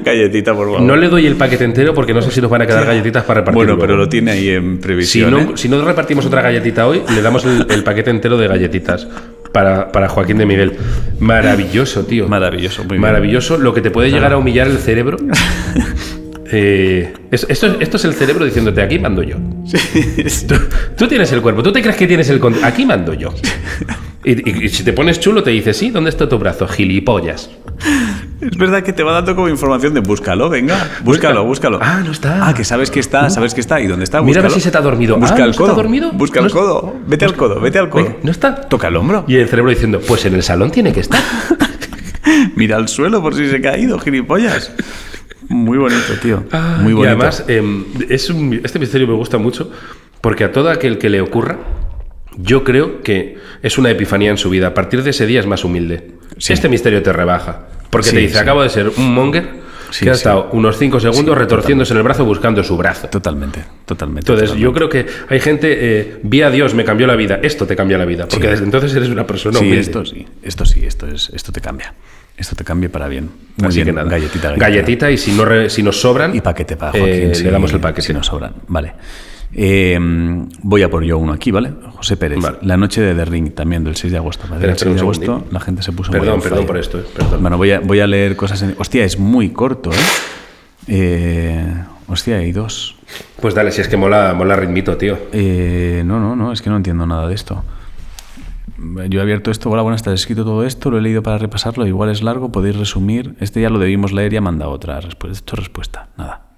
[0.04, 0.82] Galletita, por favor.
[0.82, 3.24] No le doy el paquete entero porque no sé si nos van a quedar galletitas
[3.24, 3.56] para repartir.
[3.56, 3.82] bueno, luego.
[3.82, 5.32] pero lo tiene ahí en Si previsión.
[5.32, 5.48] no, ¿eh?
[5.56, 9.08] si no repartimos otra galletita hoy, le damos el, el paquete entero de galletitas
[9.52, 10.74] para, para Joaquín de Miguel.
[11.20, 12.28] Maravilloso, tío.
[12.28, 13.02] Maravilloso, muy bien.
[13.02, 13.58] Maravilloso.
[13.58, 15.18] Lo que te puede llegar a humillar el cerebro.
[16.52, 19.38] Eh, es- esto, es- esto es el cerebro diciéndote, aquí mando yo.
[20.48, 20.56] Tú,
[20.98, 22.64] tú tienes el cuerpo, tú te crees que tienes el control.
[22.66, 23.34] Aquí mando yo.
[24.24, 26.68] Y, y- y si te pones chulo, te dice, sí, ¿dónde está tu brazo?
[26.68, 27.50] Gilipollas.
[28.42, 30.90] Es verdad que te va dando como información de búscalo, venga.
[31.04, 31.78] Búscalo, búscalo.
[31.82, 32.48] Ah, no está.
[32.48, 33.80] Ah, que sabes que está, sabes que está.
[33.82, 34.22] ¿Y dónde está?
[34.22, 35.18] Mira a ver si se te ha dormido.
[35.18, 35.72] Busca Ah, el ¿no se te codo.
[35.74, 36.12] ha dormido?
[36.14, 36.96] Busca No el codo.
[37.06, 38.04] Vete al codo, vete al codo.
[38.06, 38.56] Venga, ¿No está?
[38.56, 39.26] Toca el hombro.
[39.28, 41.22] Y el cerebro diciendo, pues en el salón tiene que estar.
[42.56, 44.72] Mira al suelo por si se ha caído, gilipollas.
[45.50, 46.44] Muy bonito, tío.
[46.52, 47.10] Ah, Muy y bonito.
[47.16, 49.72] además, em, es un- este misterio me gusta mucho
[50.22, 51.58] porque a todo aquel que le ocurra,
[52.38, 54.68] yo creo que es una epifanía en su vida.
[54.68, 56.12] A partir de ese día es más humilde.
[56.38, 56.54] Sí.
[56.54, 57.68] Este misterio te rebaja.
[57.90, 58.40] Porque Sí, te dice, sí.
[58.40, 59.50] acabo de ser un monger
[59.92, 60.20] Sí, que ha sí.
[60.20, 63.08] estado unos 5 segundos retorciéndose en el brazo buscando su brazo.
[63.10, 64.22] Totalmente, totalmente.
[64.22, 64.64] Entonces, totalmente.
[64.64, 65.68] yo creo que hay gente,
[66.00, 67.40] eh, vi a Dios, me cambió la vida.
[67.42, 68.28] Esto te cambia la vida.
[68.28, 68.52] Porque Sí.
[68.52, 69.82] desde entonces eres una persona Sí, humilde.
[69.82, 71.94] esto sí, esto sí, esto es, esto te cambia.
[72.38, 73.30] Esto te cambia para bien.
[73.58, 74.10] Muy Así bien, que nada.
[74.10, 74.66] Galletita, galletita.
[74.70, 77.36] Galletita, y si, no re- si nos sobran, Y paquete para eh, Joaquín.
[77.36, 78.02] si- le damos el paquete.
[78.08, 78.54] Si nos sobran.
[78.70, 78.94] Vale.
[79.52, 79.98] Eh,
[80.62, 81.74] voy a por yo uno aquí, ¿vale?
[81.96, 82.40] José Pérez.
[82.40, 82.58] Vale.
[82.62, 84.46] La noche de The Ring, también del 6 de agosto.
[84.56, 86.68] El 6 de agosto la gente se puso Perdón, muy perdón fire.
[86.68, 87.42] por esto, eh, perdón.
[87.42, 88.76] Bueno, voy a, voy a leer cosas en...
[88.78, 89.96] Hostia, es muy corto, ¿eh?
[90.88, 91.74] Eh,
[92.08, 92.96] hostia, hay dos.
[93.42, 95.18] Pues dale, si es que mola, mola ritmito, tío.
[95.32, 97.64] Eh, no, no, no, es que no entiendo nada de esto.
[99.10, 101.86] Yo he abierto esto, hola, buenas, está escrito todo esto, lo he leído para repasarlo,
[101.86, 103.36] igual es largo, podéis resumir.
[103.42, 105.38] Este ya lo debimos leer y ha mandado otra respuesta.
[105.38, 106.49] Esto es respuesta, nada.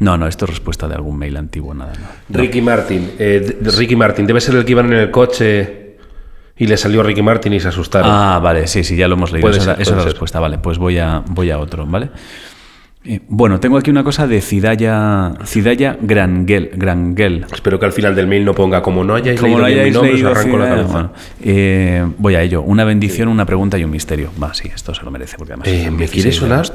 [0.00, 1.92] No, no, esto es respuesta de algún mail antiguo, nada.
[2.28, 2.38] No.
[2.38, 3.10] Ricky Martin.
[3.18, 5.96] eh, Ricky Martin, debe ser el que iban en el coche
[6.56, 8.10] y le salió Ricky Martin y se asustaron.
[8.12, 9.50] Ah, vale, sí, sí, ya lo hemos leído.
[9.50, 10.04] Esa, ser, es la ser.
[10.04, 12.10] respuesta, vale, pues voy a, voy a otro, ¿vale?
[13.04, 17.46] Eh, bueno, tengo aquí una cosa de Cidaya, Cidaya Grangel, Grangel.
[17.52, 19.76] Espero que al final del mail no ponga como no hayáis Como leído lo bien
[19.76, 20.92] mi hayáis nombre, os leído, arranco la cabeza.
[20.92, 22.62] bueno, eh, voy a ello.
[22.62, 24.30] Una bendición, una pregunta y un misterio.
[24.42, 25.68] Va, sí, esto se lo merece porque además.
[25.68, 26.66] ¿Me 16 quiere sonar?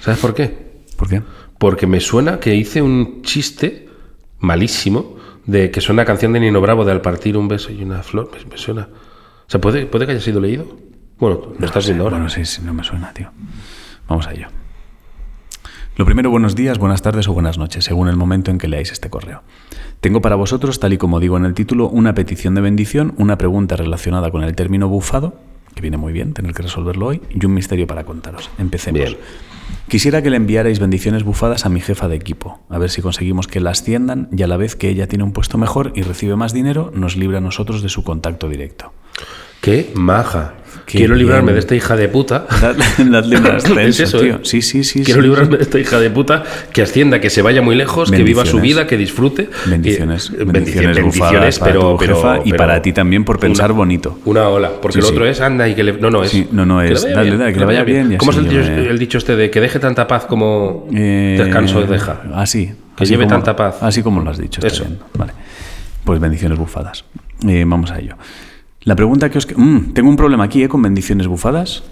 [0.00, 0.68] ¿Sabes por qué?
[0.96, 1.22] ¿Por qué?
[1.58, 3.88] Porque me suena que hice un chiste
[4.38, 8.02] malísimo de que suena canción de Nino Bravo de al partir un beso y una
[8.02, 8.30] flor.
[8.32, 8.88] Me, me suena.
[8.92, 10.66] O sea, ¿puede, ¿puede que haya sido leído?
[11.18, 12.16] Bueno, lo estás viendo ahora.
[12.16, 13.30] Bueno, sí, sí, no me suena, tío.
[14.08, 14.48] Vamos a ello.
[15.96, 18.92] Lo primero, buenos días, buenas tardes o buenas noches, según el momento en que leáis
[18.92, 19.42] este correo.
[20.00, 23.36] Tengo para vosotros, tal y como digo en el título, una petición de bendición, una
[23.36, 25.40] pregunta relacionada con el término bufado,
[25.74, 28.48] que viene muy bien tener que resolverlo hoy, y un misterio para contaros.
[28.58, 29.00] Empecemos.
[29.00, 29.16] Bien.
[29.88, 33.46] Quisiera que le enviarais bendiciones bufadas a mi jefa de equipo, a ver si conseguimos
[33.46, 36.36] que la asciendan y a la vez que ella tiene un puesto mejor y recibe
[36.36, 38.92] más dinero, nos libra a nosotros de su contacto directo.
[39.62, 40.54] ¡Qué maja!
[40.96, 42.46] Quiero librarme de esta hija de puta.
[42.60, 44.36] Dadle, un ascenso, Es eso, tío.
[44.36, 44.40] ¿eh?
[44.42, 45.02] Sí, sí, sí.
[45.04, 48.22] Quiero librarme de esta hija de puta que ascienda, que se vaya muy lejos, que
[48.22, 48.62] viva su Bendiciones.
[48.62, 49.50] vida, que disfrute.
[49.66, 54.18] Bendiciones, Eh, bendiciones, bufadas para tu jefa y pero para ti también por pensar bonito.
[54.24, 55.92] Una ola, porque el otro es anda y que le.
[55.92, 56.30] No, no, es.
[56.30, 58.98] Sí, no, no, es dale, dale, que le vaya bien y ¿Cómo es así el,
[58.98, 62.22] dicho- este de que deje tanta paz como Eh, descanso deja?
[62.34, 62.72] Así.
[62.96, 63.76] Que lleve tanta paz.
[63.82, 64.60] Así como lo has dicho.
[64.66, 64.84] Eso.
[65.16, 65.32] Vale.
[66.04, 67.04] Pues bendiciones bufadas.
[67.42, 68.14] Vamos a ello.
[68.82, 69.46] La pregunta que os...
[69.56, 70.68] Mm, tengo un problema aquí, ¿eh?
[70.68, 71.82] Con bendiciones bufadas.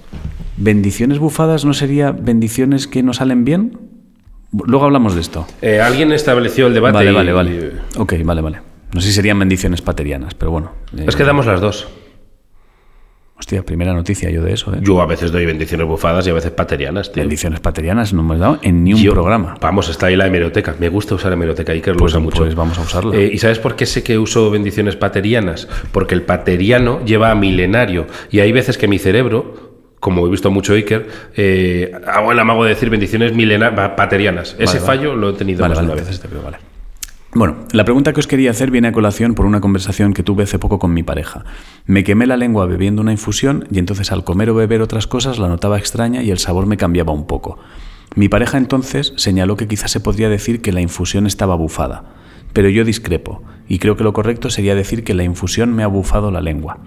[0.56, 3.78] ¿Bendiciones bufadas no sería bendiciones que no salen bien?
[4.52, 5.46] Luego hablamos de esto.
[5.60, 6.94] Eh, alguien estableció el debate.
[6.94, 7.72] Vale, y- vale, vale.
[7.98, 8.60] Ok, vale, vale.
[8.94, 10.72] No sé si serían bendiciones paterianas, pero bueno.
[10.96, 11.88] eh, Es que damos las dos.
[13.38, 14.78] Hostia, primera noticia yo de eso, ¿eh?
[14.80, 17.22] Yo a veces doy bendiciones bufadas y a veces paterianas, tío.
[17.22, 19.56] Bendiciones paterianas no hemos dado en ni un Yo- programa.
[19.60, 20.74] Vamos, está ahí la hemeroteca.
[20.78, 22.38] Me gusta usar hemeroteca y que lo Pues- usa mucho.
[22.38, 23.14] pues vamos a usarla.
[23.14, 25.68] Eh, ¿Y sabes por qué sé que uso bendiciones paterianas?
[25.92, 28.06] Porque el pateriano lleva a milenario.
[28.30, 31.06] Y hay veces que mi cerebro, como he visto mucho Iker,
[31.36, 34.56] eh, hago el amago de decir bendiciones milena- pa- paterianas.
[34.58, 34.80] Ese vale.
[34.86, 36.22] fallo lo he tenido Vale, más de una vez.
[36.42, 36.56] vale.
[37.36, 40.44] Bueno, la pregunta que os quería hacer viene a colación por una conversación que tuve
[40.44, 41.44] hace poco con mi pareja.
[41.84, 45.38] Me quemé la lengua bebiendo una infusión y entonces al comer o beber otras cosas
[45.38, 47.58] la notaba extraña y el sabor me cambiaba un poco.
[48.14, 52.04] Mi pareja entonces señaló que quizás se podría decir que la infusión estaba bufada,
[52.54, 55.88] pero yo discrepo y creo que lo correcto sería decir que la infusión me ha
[55.88, 56.78] bufado la lengua.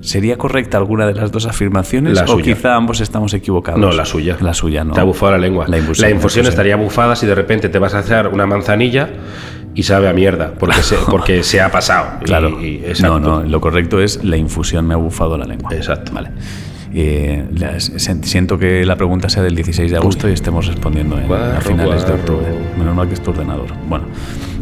[0.00, 2.44] ¿Sería correcta alguna de las dos afirmaciones La o suya.
[2.44, 3.80] quizá ambos estamos equivocados?
[3.80, 4.36] No, la suya.
[4.40, 4.92] La suya, no.
[4.92, 5.64] Te ha bufado la lengua.
[5.64, 6.46] Infusión, la infusión.
[6.46, 9.10] estaría bufada si de repente te vas a hacer una manzanilla
[9.78, 12.18] y sabe a mierda, porque se, porque se ha pasado.
[12.24, 12.60] Claro.
[12.60, 15.70] y- no, no, lo correcto es la infusión me ha bufado la lengua.
[15.72, 16.10] Exacto.
[16.12, 16.30] Vale.
[16.92, 21.24] Eh, las- siento que la pregunta sea del 16 de agosto y estemos respondiendo en,
[21.24, 22.46] a Guarro, finales de octubre.
[22.76, 23.68] Menos mal que es tu ordenador.
[23.88, 24.06] Bueno.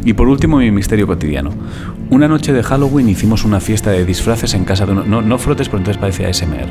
[0.04, 1.50] Y por último, mi misterio cotidiano.
[2.10, 5.02] Una noche de Halloween hicimos una fiesta de disfraces en casa de uno...
[5.04, 6.68] No, no frotes, porque entonces parece ASMR.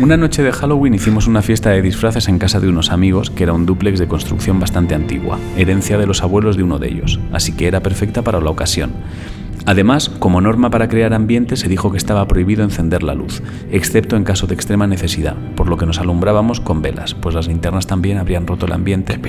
[0.00, 3.42] Una noche de Halloween hicimos una fiesta de disfraces en casa de unos amigos, que
[3.42, 7.20] era un dúplex de construcción bastante antigua, herencia de los abuelos de uno de ellos,
[7.32, 8.92] así que era perfecta para la ocasión.
[9.64, 14.16] Además, como norma para crear ambiente, se dijo que estaba prohibido encender la luz, excepto
[14.16, 17.86] en caso de extrema necesidad, por lo que nos alumbrábamos con velas, pues las linternas
[17.86, 19.20] también habrían roto el ambiente,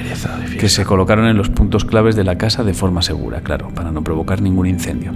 [0.60, 3.92] que se colocaron en los puntos claves de la casa de forma segura, claro, para
[3.92, 5.12] no provocar ningún incendio.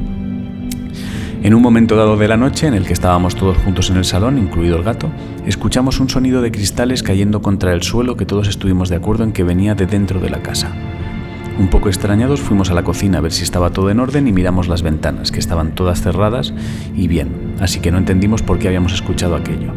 [1.43, 4.05] En un momento dado de la noche, en el que estábamos todos juntos en el
[4.05, 5.09] salón, incluido el gato,
[5.45, 9.31] escuchamos un sonido de cristales cayendo contra el suelo que todos estuvimos de acuerdo en
[9.31, 10.71] que venía de dentro de la casa.
[11.59, 14.31] Un poco extrañados fuimos a la cocina a ver si estaba todo en orden y
[14.31, 16.53] miramos las ventanas, que estaban todas cerradas
[16.95, 19.73] y bien, así que no entendimos por qué habíamos escuchado aquello.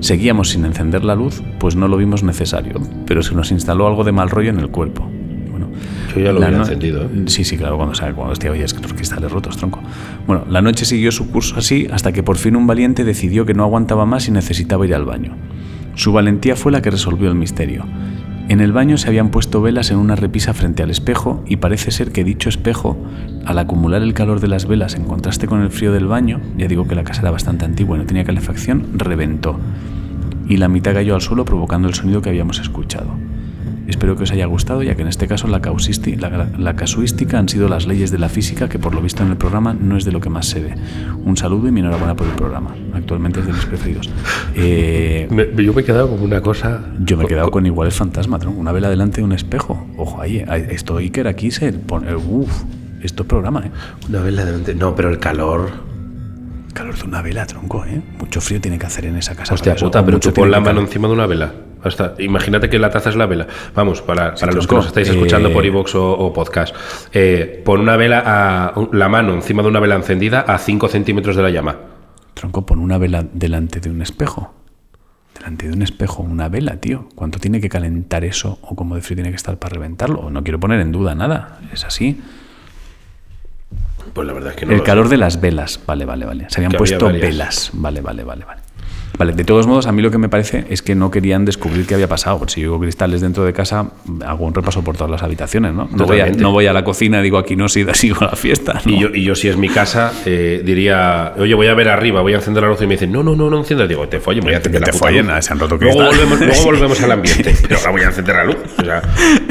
[0.00, 4.04] Seguíamos sin encender la luz, pues no lo vimos necesario, pero se nos instaló algo
[4.04, 5.08] de mal rollo en el cuerpo.
[5.50, 5.68] Bueno,
[6.14, 7.08] Yo ya lo la no- encendido, ¿eh?
[7.26, 9.80] Sí, sí, claro, cuando, sabe, cuando hostia, oye, es que los cristales rotos, tronco.
[10.26, 13.54] Bueno, la noche siguió su curso así hasta que por fin un valiente decidió que
[13.54, 15.36] no aguantaba más y necesitaba ir al baño.
[15.94, 17.84] Su valentía fue la que resolvió el misterio.
[18.48, 21.90] En el baño se habían puesto velas en una repisa frente al espejo y parece
[21.90, 22.98] ser que dicho espejo,
[23.46, 26.66] al acumular el calor de las velas en contraste con el frío del baño, ya
[26.66, 29.58] digo que la casa era bastante antigua y no tenía calefacción, reventó.
[30.48, 33.14] Y la mitad cayó al suelo provocando el sonido que habíamos escuchado.
[34.02, 37.38] Espero que os haya gustado, ya que en este caso la, causisti- la, la casuística
[37.38, 39.96] han sido las leyes de la física, que por lo visto en el programa no
[39.96, 40.74] es de lo que más se ve.
[41.24, 42.74] Un saludo y mi enhorabuena por el programa.
[42.94, 44.10] Actualmente es de mis preferidos.
[44.56, 46.80] Eh, Me- yo me he quedado como una cosa.
[47.04, 48.58] yo me he quedado con igual el fantasma, tronco.
[48.60, 49.86] una vela delante de un espejo.
[49.96, 52.12] Ojo ahí, ahí, esto Iker aquí se pone.
[52.16, 52.64] Uf,
[53.02, 53.70] esto es programa, ¿eh?
[54.08, 54.74] Una vela delante.
[54.74, 55.70] No, pero el calor.
[56.72, 58.00] Calor de una vela, tronco, ¿eh?
[58.18, 59.52] Mucho frío tiene que hacer en esa casa.
[59.54, 61.52] Hostia eso, puta, pero tú pon la mano encima de una vela.
[61.82, 63.46] Hasta, imagínate que la taza es la vela.
[63.74, 66.74] Vamos, para, para los que nos estáis escuchando eh, por iVoox o, o podcast.
[67.12, 71.36] Eh, pon una vela a, la mano encima de una vela encendida a 5 centímetros
[71.36, 71.76] de la llama.
[72.34, 74.54] Tronco, pon una vela delante de un espejo.
[75.34, 77.08] Delante de un espejo, una vela, tío.
[77.14, 80.30] ¿Cuánto tiene que calentar eso o cómo de frío tiene que estar para reventarlo?
[80.30, 81.58] No quiero poner en duda nada.
[81.72, 82.20] Es así.
[84.12, 84.72] Pues la verdad es que no.
[84.72, 85.80] El lo calor de las velas.
[85.86, 86.46] Vale, vale, vale.
[86.48, 87.70] Se habían Que puesto velas.
[87.72, 88.60] Vale, vale, vale, vale.
[89.18, 91.86] Vale, de todos modos, a mí lo que me parece es que no querían descubrir
[91.86, 92.48] qué había pasado.
[92.48, 93.90] Si yo digo cristales dentro de casa,
[94.26, 95.84] hago un repaso por todas las habitaciones, ¿no?
[95.92, 96.42] No voy a, Totalmente.
[96.42, 98.80] no voy a la cocina digo aquí no sigo, sigo la fiesta.
[98.84, 98.90] ¿no?
[98.90, 102.22] Y yo, y yo, si es mi casa, eh, diría, oye, voy a ver arriba,
[102.22, 103.86] voy a encender la luz y me dicen, no, no, no, no enciendas.
[103.86, 105.44] Digo, te follen, voy a encender Que la te puta follen, luz.
[105.44, 108.44] se han roto luego volvemos, luego volvemos al ambiente, pero ahora voy a encender la
[108.44, 108.56] luz.
[108.78, 109.02] O sea,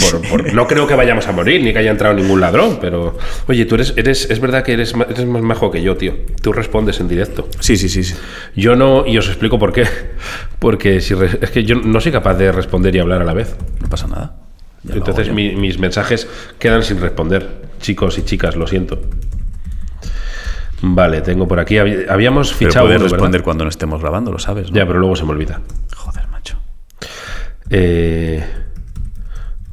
[0.10, 3.18] por- por- no creo que vayamos a morir ni que haya entrado ningún ladrón, pero
[3.48, 6.14] oye, tú eres, eres es verdad que eres, eres más majo que yo, tío.
[6.42, 7.48] Tú respondes en directo.
[7.60, 8.16] Sí, sí, sí, sí.
[8.56, 9.86] Yo no, y os explico por qué.
[10.60, 13.34] Porque si re- es que yo no soy capaz de responder y hablar a la
[13.34, 13.56] vez.
[13.82, 14.36] No pasa nada.
[14.84, 16.28] Ya Entonces mi- mis mensajes
[16.60, 17.70] quedan sin responder.
[17.80, 19.00] Chicos y chicas, lo siento.
[20.84, 21.78] Vale, tengo por aquí.
[21.78, 23.16] Habíamos Pero fichado puedes uno, ¿verdad?
[23.18, 24.78] responder cuando no estemos grabando, lo sabes, ¿no?
[24.78, 25.62] Ya, pero luego se me olvida.
[25.96, 26.58] Joder, macho.
[27.70, 28.44] Eh,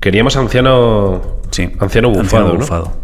[0.08, 1.20] queríamos anciano.
[1.50, 1.70] Sí.
[1.80, 2.60] Anciano bufado, ¿no?
[2.60, 2.96] bufado.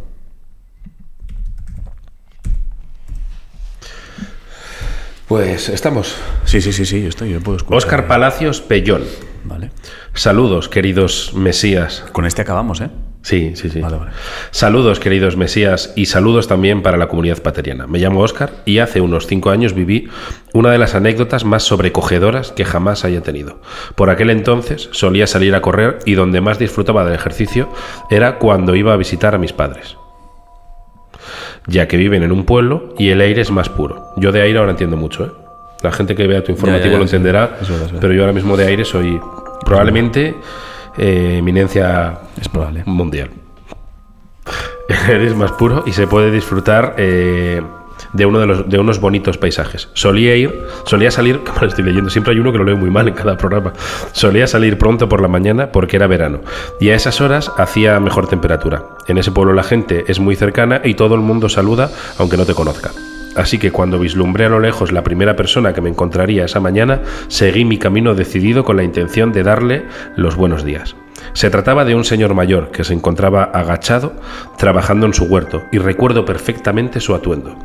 [5.28, 6.16] Pues estamos.
[6.46, 7.76] Sí, sí, sí, sí, yo estoy, yo puedo escuchar.
[7.76, 9.02] Óscar Palacios Pellón.
[9.44, 9.70] Vale.
[10.14, 12.07] Saludos, queridos mesías.
[12.12, 12.88] Con este acabamos, ¿eh?
[13.25, 13.81] Sí, sí, sí.
[13.81, 14.11] Vale, vale.
[14.51, 17.87] Saludos, queridos mesías, y saludos también para la comunidad pateriana.
[17.87, 20.11] Me llamo Óscar y hace unos cinco años viví
[20.53, 23.61] una de las anécdotas más sobrecogedoras que jamás haya tenido.
[23.95, 27.70] Por aquel entonces solía salir a correr y donde más disfrutaba del ejercicio
[28.11, 29.97] era cuando iba a visitar a mis padres.
[31.66, 34.12] Ya que viven en un pueblo y el aire es más puro.
[34.18, 35.31] Yo de aire ahora entiendo mucho, ¿eh?
[35.83, 37.16] La gente que vea tu informativo Ya, ya, ya, lo sí.
[37.16, 37.99] entenderá, Es verdad, es verdad.
[38.03, 39.18] pero yo ahora mismo de aire soy
[39.64, 40.35] probablemente
[40.99, 42.82] eh, eminencia Es probable.
[42.86, 43.30] mundial.
[45.09, 47.62] Eres más puro y se puede disfrutar eh,
[48.12, 49.88] de uno de, los, de unos bonitos paisajes.
[49.95, 50.53] Solía ir,
[50.84, 53.14] solía salir, como lo estoy leyendo, siempre hay uno que lo leo muy mal en
[53.14, 53.72] cada programa.
[54.12, 56.40] Solía salir pronto por la mañana porque era verano
[56.80, 58.84] y a esas horas hacía mejor temperatura.
[59.07, 62.45] En ese pueblo la gente es muy cercana y todo el mundo saluda aunque no
[62.45, 62.90] te conozca.
[63.37, 67.01] Así que cuando vislumbré a lo lejos la primera persona que me encontraría esa mañana,
[67.28, 69.85] seguí mi camino decidido con la intención de darle
[70.16, 70.97] los buenos días.
[71.32, 74.12] Se trataba de un señor mayor que se encontraba agachado
[74.57, 77.57] trabajando en su huerto y recuerdo perfectamente su atuendo.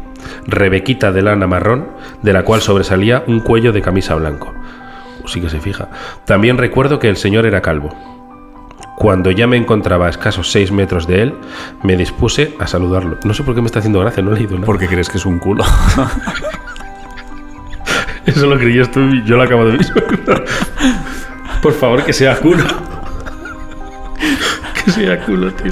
[0.48, 1.90] Rebequita de lana marrón,
[2.24, 4.54] de la cual sobresalía un cuello de camisa blanco.
[5.26, 5.90] Sí que se fija.
[6.26, 8.19] También recuerdo que el señor era calvo.
[9.00, 11.34] Cuando ya me encontraba a escasos seis metros de él,
[11.84, 13.18] me dispuse a saludarlo.
[13.24, 14.66] No sé por qué me está haciendo gracia, no he leído nada.
[14.66, 15.64] Porque crees que es un culo.
[18.26, 20.44] Eso lo creías tú y yo lo acabo de visualizar.
[21.62, 22.66] Por favor, que sea culo.
[24.84, 25.72] Que sea culo, tío.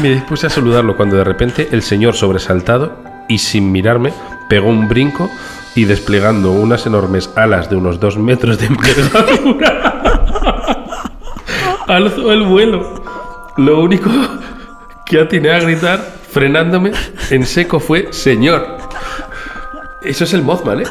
[0.00, 4.14] Me dispuse a saludarlo cuando de repente el señor sobresaltado y sin mirarme
[4.48, 5.30] pegó un brinco
[5.74, 9.93] y desplegando unas enormes alas de unos dos metros de envergadura
[11.86, 13.02] alzó el vuelo.
[13.56, 14.10] Lo único
[15.06, 15.98] que atiné a gritar
[16.30, 16.92] frenándome
[17.30, 18.78] en seco fue señor.
[20.02, 20.86] Eso es el Mothman, ¿eh?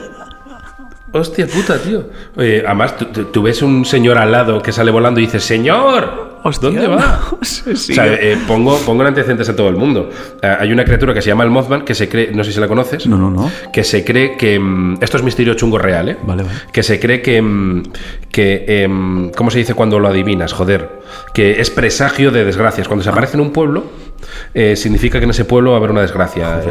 [1.12, 2.06] Hostia puta, tío.
[2.38, 6.33] Eh, además, tú, tú- ves un señor al lado que sale volando y dices, ¡Señor!
[6.44, 7.22] Hostia, ¿Dónde va?
[7.32, 10.10] no sé si- O sea, eh, pongo, pongo en antecedentes a todo el mundo.
[10.42, 12.60] Eh, hay una criatura que se llama el Mothman que se cree, no sé si
[12.60, 13.50] la conoces, No, no, no.
[13.72, 14.60] que se cree que.
[14.60, 16.18] mm, esto es misterio chungo real, ¿eh?
[16.24, 16.56] Vale, vale.
[16.72, 17.42] Que se cree que.
[17.42, 17.84] mm,
[18.32, 20.54] que em, ¿Cómo se dice cuando lo adivinas?
[20.54, 20.90] Joder.
[21.34, 22.88] Que es presagio de desgracias.
[22.88, 23.86] Cuando se aparece en un pueblo,
[24.54, 26.62] eh, significa que en ese pueblo va a haber una desgracia.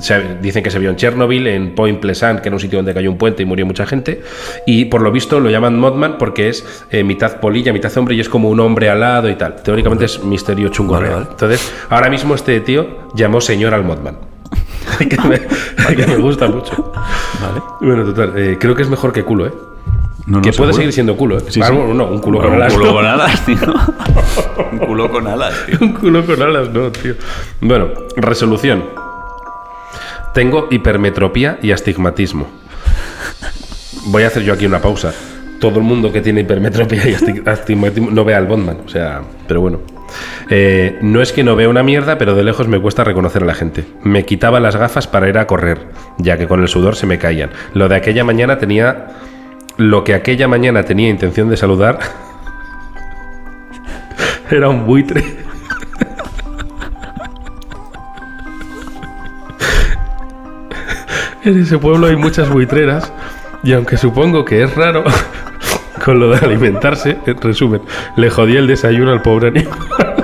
[0.00, 2.94] Se- dicen que se vio en Chernobyl, en Point Pleasant, que era un sitio donde
[2.94, 4.22] cayó un puente y murió mucha gente.
[4.66, 8.20] Y por lo visto lo llaman Mothman porque es eh, mitad polilla, mitad hombre y
[8.20, 9.56] es como un hombre alado y tal.
[9.62, 11.26] Teóricamente es misterio chungo Vale.
[11.30, 14.16] Entonces, ahora mismo este tío llamó señor al Mothman.
[14.98, 15.40] que, me,
[15.96, 16.92] que me gusta mucho.
[17.40, 17.60] Vale.
[17.80, 19.52] Bueno, total, eh, creo que es mejor que culo, ¿eh?
[20.26, 21.42] No, no, que puede seguir siendo culo, ¿eh?
[21.48, 21.72] Sí, Ah, sí.
[21.74, 22.72] bueno, no, un culo con alas.
[22.72, 23.56] Un culo con alas, tío.
[24.72, 25.78] un culo con alas, tío.
[25.82, 27.14] un culo con alas, no, tío.
[27.60, 28.84] Bueno, resolución.
[30.32, 32.48] Tengo hipermetropía y astigmatismo.
[34.06, 35.12] Voy a hacer yo aquí una pausa.
[35.60, 39.22] Todo el mundo que tiene hipermetropía y asti- astigmatismo no ve al Bondman, o sea,
[39.46, 39.80] pero bueno.
[40.50, 43.46] Eh, no es que no vea una mierda, pero de lejos me cuesta reconocer a
[43.46, 43.84] la gente.
[44.02, 45.78] Me quitaba las gafas para ir a correr,
[46.18, 47.50] ya que con el sudor se me caían.
[47.72, 49.06] Lo de aquella mañana tenía.
[49.76, 51.98] Lo que aquella mañana tenía intención de saludar
[54.50, 55.22] era un buitre.
[61.44, 63.12] En ese pueblo hay muchas buitreras
[63.62, 65.04] y aunque supongo que es raro
[66.04, 67.82] con lo de alimentarse, en resumen,
[68.16, 70.23] le jodí el desayuno al pobre animal.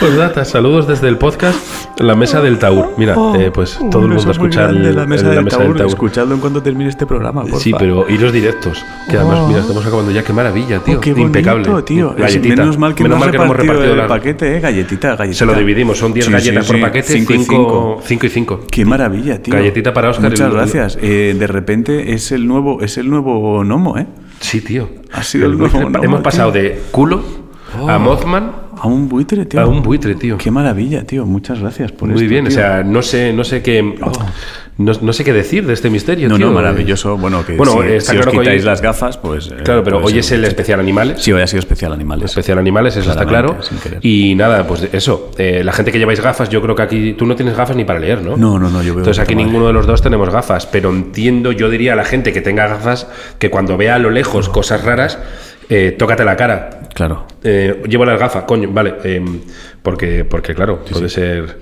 [0.00, 1.56] Pues data, saludos desde el podcast
[1.98, 2.92] La Mesa del Taur.
[2.98, 5.80] Mira, eh, pues todo el mundo escucha el- la mesa, el- del, Taur.
[5.82, 7.58] Escuchadlo en cuanto termine este programa, porfa.
[7.58, 8.84] Sí, pero iros directos.
[9.08, 10.22] Que además, mira, estamos acabando ya.
[10.22, 10.98] Qué maravilla, tío.
[10.98, 11.82] Oh, qué bonito, Impecable.
[11.84, 12.14] tío.
[12.18, 12.56] Galletita.
[12.56, 15.16] menos mal que Menos no mal que no hemos repartido, el las- paquete, eh, galletita,
[15.16, 15.38] galletita.
[15.38, 16.82] Se lo dividimos, son 10 Sí, galletas sí, por sí.
[16.82, 18.60] paquete, Cinco y 5 5 y 5.
[18.70, 19.54] Qué maravilla, tío.
[19.54, 20.98] Galletita para Óscar, Muchas el- gracias.
[21.00, 24.06] Eh, de repente es el nuevo, es el nuevo gnomo, ¿eh?
[24.40, 24.88] Sí, tío.
[25.12, 27.22] Ha sido el nuevo nombre, Hemos pasado de culo
[27.88, 29.60] a Mothman A un buitre, tío.
[29.62, 30.36] a un buitre, tío.
[30.36, 31.24] Qué maravilla, tío.
[31.24, 33.82] Muchas gracias por Muy esto, bien, o sea, no sé, no sé qué.
[34.76, 36.46] No, no sé qué decir de este misterio, No, tío.
[36.48, 37.16] no, maravilloso.
[37.16, 39.46] Bueno, que Bueno, si, está si claro os hoy- quitáis las gafas, pues...
[39.46, 41.22] eh, Claro, pero hoy es el especial animales.
[41.22, 42.24] Sí, hoy ha sido especial animales.
[42.30, 43.56] Especial animales, eso está claro.
[44.02, 45.30] Y nada, pues eso.
[45.38, 47.84] eh, la gente que lleváis gafas, yo creo que aquí tú no tienes gafas ni
[47.84, 48.36] para leer, ¿no?
[48.36, 51.52] No, no, no, yo veo Entonces aquí ninguno de los dos tenemos gafas, pero entiendo,
[51.52, 53.06] yo diría a la gente que tenga gafas
[53.38, 55.18] que cuando vea a lo lejos cosas raras,
[55.68, 56.70] eh, tócate la cara.
[56.94, 57.26] Claro.
[57.42, 58.94] Eh, llevo las gafas, coño, vale.
[59.04, 59.22] eh,
[59.82, 61.58] porque, porque claro, puede ser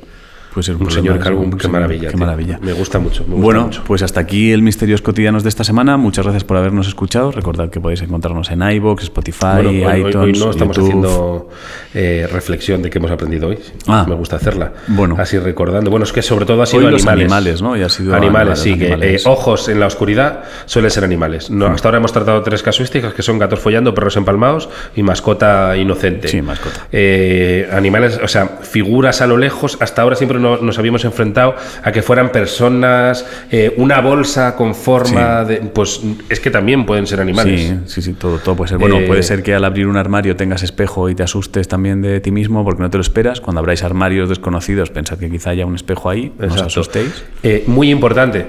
[0.53, 2.11] Puede ser un problema, señor un qué maravilla.
[2.11, 2.59] Qué maravilla.
[2.63, 3.23] Me gusta mucho.
[3.25, 3.83] me gusta Bueno, mucho.
[3.87, 5.97] pues hasta aquí el Misterios Cotidianos de esta semana.
[5.97, 7.33] Muchas gracias por habernos escuchado.
[7.33, 10.89] Recordad que podéis encontrarnos en iVoox, Spotify, Bueno, hoy, iTunes, hoy no estamos YouTube.
[10.89, 11.49] haciendo
[11.95, 13.59] eh, reflexión de qué hemos aprendido hoy.
[13.87, 14.05] Ah.
[14.09, 14.73] Me gusta hacerla.
[14.89, 15.17] Bueno.
[15.19, 15.91] Así recordando.
[15.91, 17.25] Bueno, es que sobre todo ha sido Hoy los animales.
[17.33, 17.77] animales, ¿no?
[17.77, 18.79] Y ha sido animales, animales, sí.
[18.79, 19.25] que, animales.
[19.27, 21.51] eh, ojos en la oscuridad suelen ser animales.
[21.51, 25.77] No, Hasta ahora hemos tratado tres casuísticas que son gatos follando, perros empalmados y mascota
[25.77, 26.29] inocente.
[26.29, 26.87] Sí, mascota.
[26.93, 29.79] Eh, animales, o sea, figuras a lo lejos.
[29.81, 34.75] Hasta ahora siempre no- nos habíamos enfrentado a que fueran personas, eh, una bolsa con
[34.75, 35.59] forma de.
[35.59, 37.61] Pues es que también pueden ser animales.
[37.61, 38.79] Sí, sí, sí, todo, todo puede ser.
[38.79, 42.03] Bueno, Eh, puede ser que al abrir un armario tengas espejo y te asustes también
[42.03, 43.41] de ti mismo porque no te lo esperas.
[43.41, 46.67] Cuando abráis armarios desconocidos, pensad que quizá haya un espejo ahí, no os Exacto.
[46.67, 47.25] asustéis.
[47.43, 48.47] Eh, muy importante,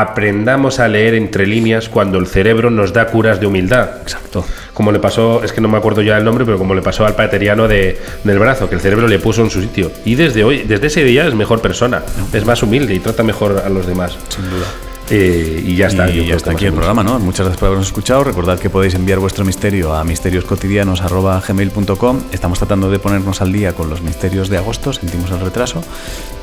[0.00, 3.90] aprendamos a leer entre líneas cuando el cerebro nos da curas de humildad.
[4.02, 4.44] Exacto.
[4.74, 7.06] Como le pasó, es que no me acuerdo ya el nombre, pero como le pasó
[7.06, 9.90] al pateriano de, del brazo, que el cerebro le puso en su sitio.
[10.04, 13.62] Y desde hoy, desde ese día es mejor persona, es más humilde y trata mejor
[13.64, 14.16] a los demás.
[14.28, 14.66] Sin duda.
[15.10, 16.08] Eh, y ya está.
[16.08, 17.18] yo y creo hasta que aquí el programa, ¿no?
[17.18, 18.24] Muchas gracias por habernos escuchado.
[18.24, 22.22] Recordad que podéis enviar vuestro misterio a misterioscotidianos.gmail.com.
[22.32, 25.82] Estamos tratando de ponernos al día con los misterios de agosto, sentimos el retraso.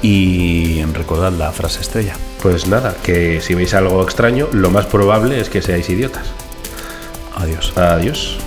[0.01, 2.15] Y recordad la frase estrella.
[2.41, 6.27] Pues nada, que si veis algo extraño, lo más probable es que seáis idiotas.
[7.35, 7.73] Adiós.
[7.75, 8.37] Adiós.